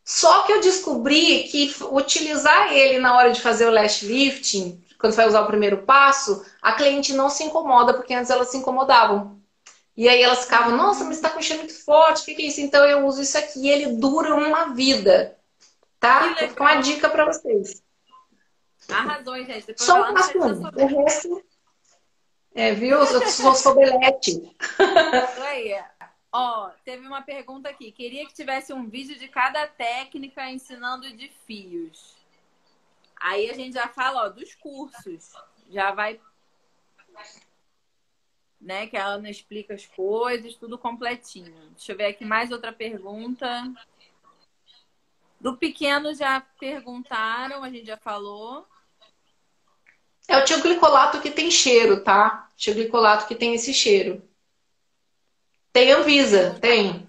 [0.05, 5.15] Só que eu descobri que utilizar ele na hora de fazer o lash lifting, quando
[5.15, 8.59] você vai usar o primeiro passo, a cliente não se incomoda, porque antes elas se
[8.59, 9.41] incomodavam.
[9.97, 12.47] E aí elas ficavam, nossa, mas está com cheiro muito forte, o que, que é
[12.47, 12.61] isso?
[12.61, 15.39] Então eu uso isso aqui e ele dura uma vida.
[16.01, 16.35] Tá?
[16.35, 17.83] Fica uma dica para vocês.
[18.91, 19.67] Arrasou, gente.
[19.67, 20.39] Depois Só um passo.
[20.39, 21.45] O resto.
[22.55, 22.99] É, viu?
[22.99, 24.55] Eu sou sobelete.
[25.49, 25.83] Aí.
[26.33, 27.93] Ó, teve uma pergunta aqui.
[27.93, 32.17] Queria que tivesse um vídeo de cada técnica ensinando de fios.
[33.21, 35.33] Aí a gente já fala, ó, dos cursos.
[35.71, 36.21] Já vai.
[38.65, 41.55] Né, que a Ana explica as coisas, tudo completinho.
[41.73, 43.47] Deixa eu ver aqui mais outra pergunta.
[45.39, 48.67] Do pequeno já perguntaram, a gente já falou.
[50.27, 52.49] É o tioglicolato que tem cheiro, tá?
[52.57, 54.27] Tioglicolato que tem esse cheiro.
[55.71, 57.07] Tem Anvisa, tem.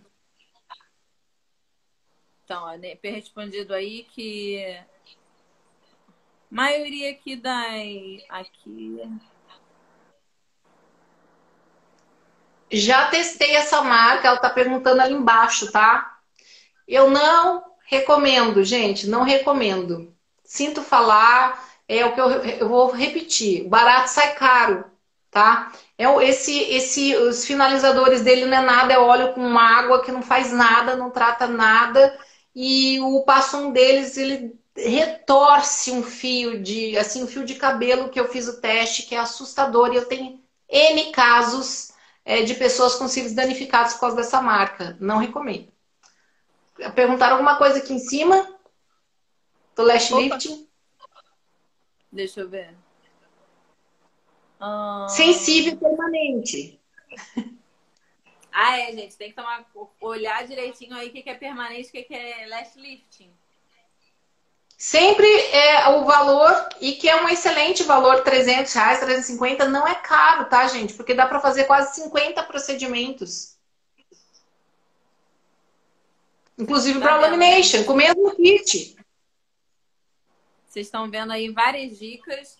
[2.43, 4.77] Então, ó, respondido aí que
[6.49, 8.99] maioria aqui das aqui
[12.75, 16.17] já testei essa marca, ela tá perguntando ali embaixo, tá?
[16.87, 20.13] Eu não recomendo, gente, não recomendo.
[20.43, 23.67] Sinto falar, é o que eu, eu vou repetir.
[23.67, 24.85] Barato sai caro,
[25.31, 25.71] tá?
[25.97, 30.21] É esse, esse, os finalizadores dele não é nada, é óleo com água que não
[30.21, 32.17] faz nada, não trata nada.
[32.53, 38.09] E o passo um deles, ele retorce um fio de, assim, um fio de cabelo
[38.09, 39.93] que eu fiz o teste, que é assustador.
[39.93, 41.94] E eu tenho N casos
[42.25, 44.97] é, de pessoas com cílios danificados por causa dessa marca.
[44.99, 45.71] Não recomendo.
[46.95, 48.57] Perguntaram alguma coisa aqui em cima?
[49.75, 50.21] Do lash Opa.
[50.21, 50.67] lifting?
[52.11, 52.75] Deixa eu ver.
[55.09, 56.81] Sensível permanente.
[58.57, 59.17] Ah, é, gente.
[59.17, 59.69] Tem que tomar,
[59.99, 63.29] olhar direitinho aí o que é permanente e o que é lash lifting.
[64.85, 69.95] Sempre é o valor, e que é um excelente valor, 300 reais, 350, não é
[69.95, 70.93] caro, tá, gente?
[70.93, 73.57] Porque dá para fazer quase 50 procedimentos.
[76.55, 78.95] Inclusive tá para lamination, com o mesmo kit.
[80.67, 82.55] Vocês estão vendo aí várias dicas.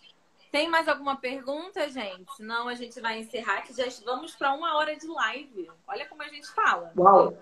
[0.52, 2.26] Tem mais alguma pergunta, gente?
[2.38, 5.70] Senão a gente vai encerrar, que já vamos para uma hora de live.
[5.88, 6.92] Olha como a gente fala.
[6.98, 7.38] Uau!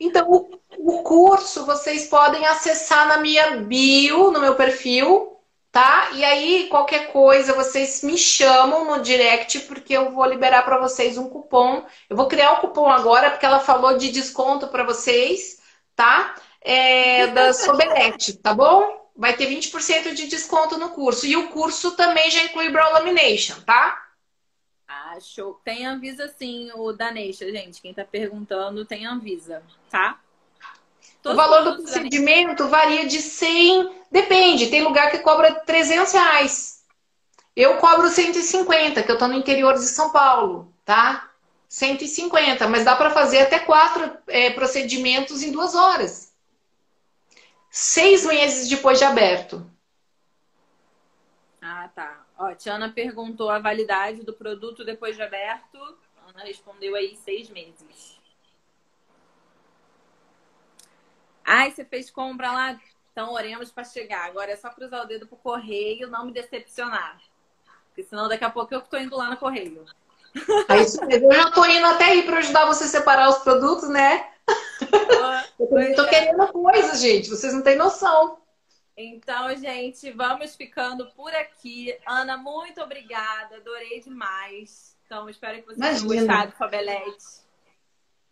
[0.00, 5.38] Então, o, o curso vocês podem acessar na minha bio, no meu perfil,
[5.70, 6.10] tá?
[6.14, 11.16] E aí, qualquer coisa, vocês me chamam no direct, porque eu vou liberar para vocês
[11.18, 11.84] um cupom.
[12.08, 15.58] Eu vou criar um cupom agora, porque ela falou de desconto para vocês,
[15.94, 16.34] tá?
[16.66, 19.08] é, da Sobelete, tá bom?
[19.16, 21.24] Vai ter 20% de desconto no curso.
[21.24, 23.96] E o curso também já inclui Brow Lamination, tá?
[25.20, 25.60] Show.
[25.64, 27.80] Tem Anvisa sim, o da Nation, gente.
[27.80, 30.20] Quem tá perguntando tem Anvisa, tá?
[31.22, 34.68] Todos o valor do procedimento varia de 100, depende.
[34.68, 36.84] Tem lugar que cobra 300 reais.
[37.54, 41.30] Eu cobro 150, que eu tô no interior de São Paulo, tá?
[41.68, 46.26] 150, mas dá para fazer até quatro é, procedimentos em duas horas
[47.78, 49.70] seis meses depois de aberto.
[52.36, 52.44] Ah.
[52.44, 55.78] Ó, Tiana perguntou a validade do produto depois de aberto.
[56.28, 58.18] Ana respondeu aí seis meses.
[61.44, 62.80] Ai, você fez compra lá?
[63.12, 64.26] Então oremos para chegar.
[64.26, 67.20] Agora é só cruzar o dedo pro correio, não me decepcionar.
[67.88, 69.86] Porque senão daqui a pouco eu tô indo lá no correio.
[70.68, 71.32] É isso mesmo.
[71.32, 74.28] Eu já tô indo até aí para ajudar você a separar os produtos, né?
[75.58, 76.08] eu tô é.
[76.08, 77.30] querendo coisas, gente.
[77.30, 78.38] Vocês não têm noção.
[78.96, 81.94] Então, gente, vamos ficando por aqui.
[82.06, 83.56] Ana, muito obrigada.
[83.56, 84.96] Adorei demais.
[85.04, 87.44] Então, espero que vocês tenham gostado, Fabelete.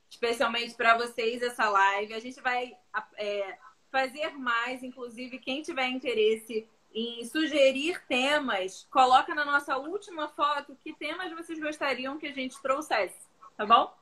[0.09, 2.15] Especialmente para vocês essa live.
[2.15, 2.75] A gente vai
[3.19, 3.59] é,
[3.91, 10.95] fazer mais, inclusive, quem tiver interesse em sugerir temas, coloca na nossa última foto que
[10.95, 13.93] temas vocês gostariam que a gente trouxesse, tá bom?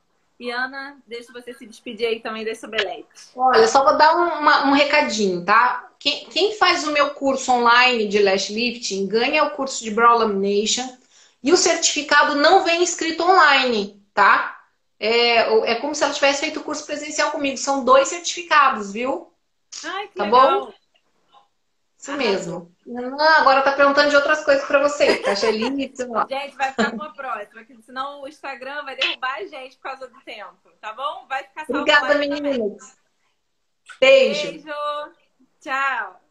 [0.42, 3.06] E Ana, deixa você se despedir aí também desse Sobelete.
[3.36, 5.88] Olha, só vou dar um, um recadinho, tá?
[6.00, 10.18] Quem, quem, faz o meu curso online de lash lifting ganha o curso de Brow
[10.18, 10.98] Lamination
[11.44, 14.64] e o certificado não vem escrito online, tá?
[14.98, 17.56] É, é como se ela tivesse feito o curso presencial comigo.
[17.56, 19.32] São dois certificados, viu?
[19.84, 20.66] Ai, que tá legal.
[20.66, 20.74] bom?
[21.96, 22.71] Isso mesmo.
[23.18, 25.18] Ah, agora tá perguntando de outras coisas para você.
[25.18, 26.02] Cachelito.
[26.28, 30.08] gente, vai ficar com a próxima, senão o Instagram vai derrubar a gente por causa
[30.08, 31.26] do tempo, tá bom?
[31.28, 32.96] Vai ficar salvo Obrigada, meninas.
[34.00, 34.42] Beijo.
[34.42, 34.72] Beijo.
[35.60, 36.21] Tchau.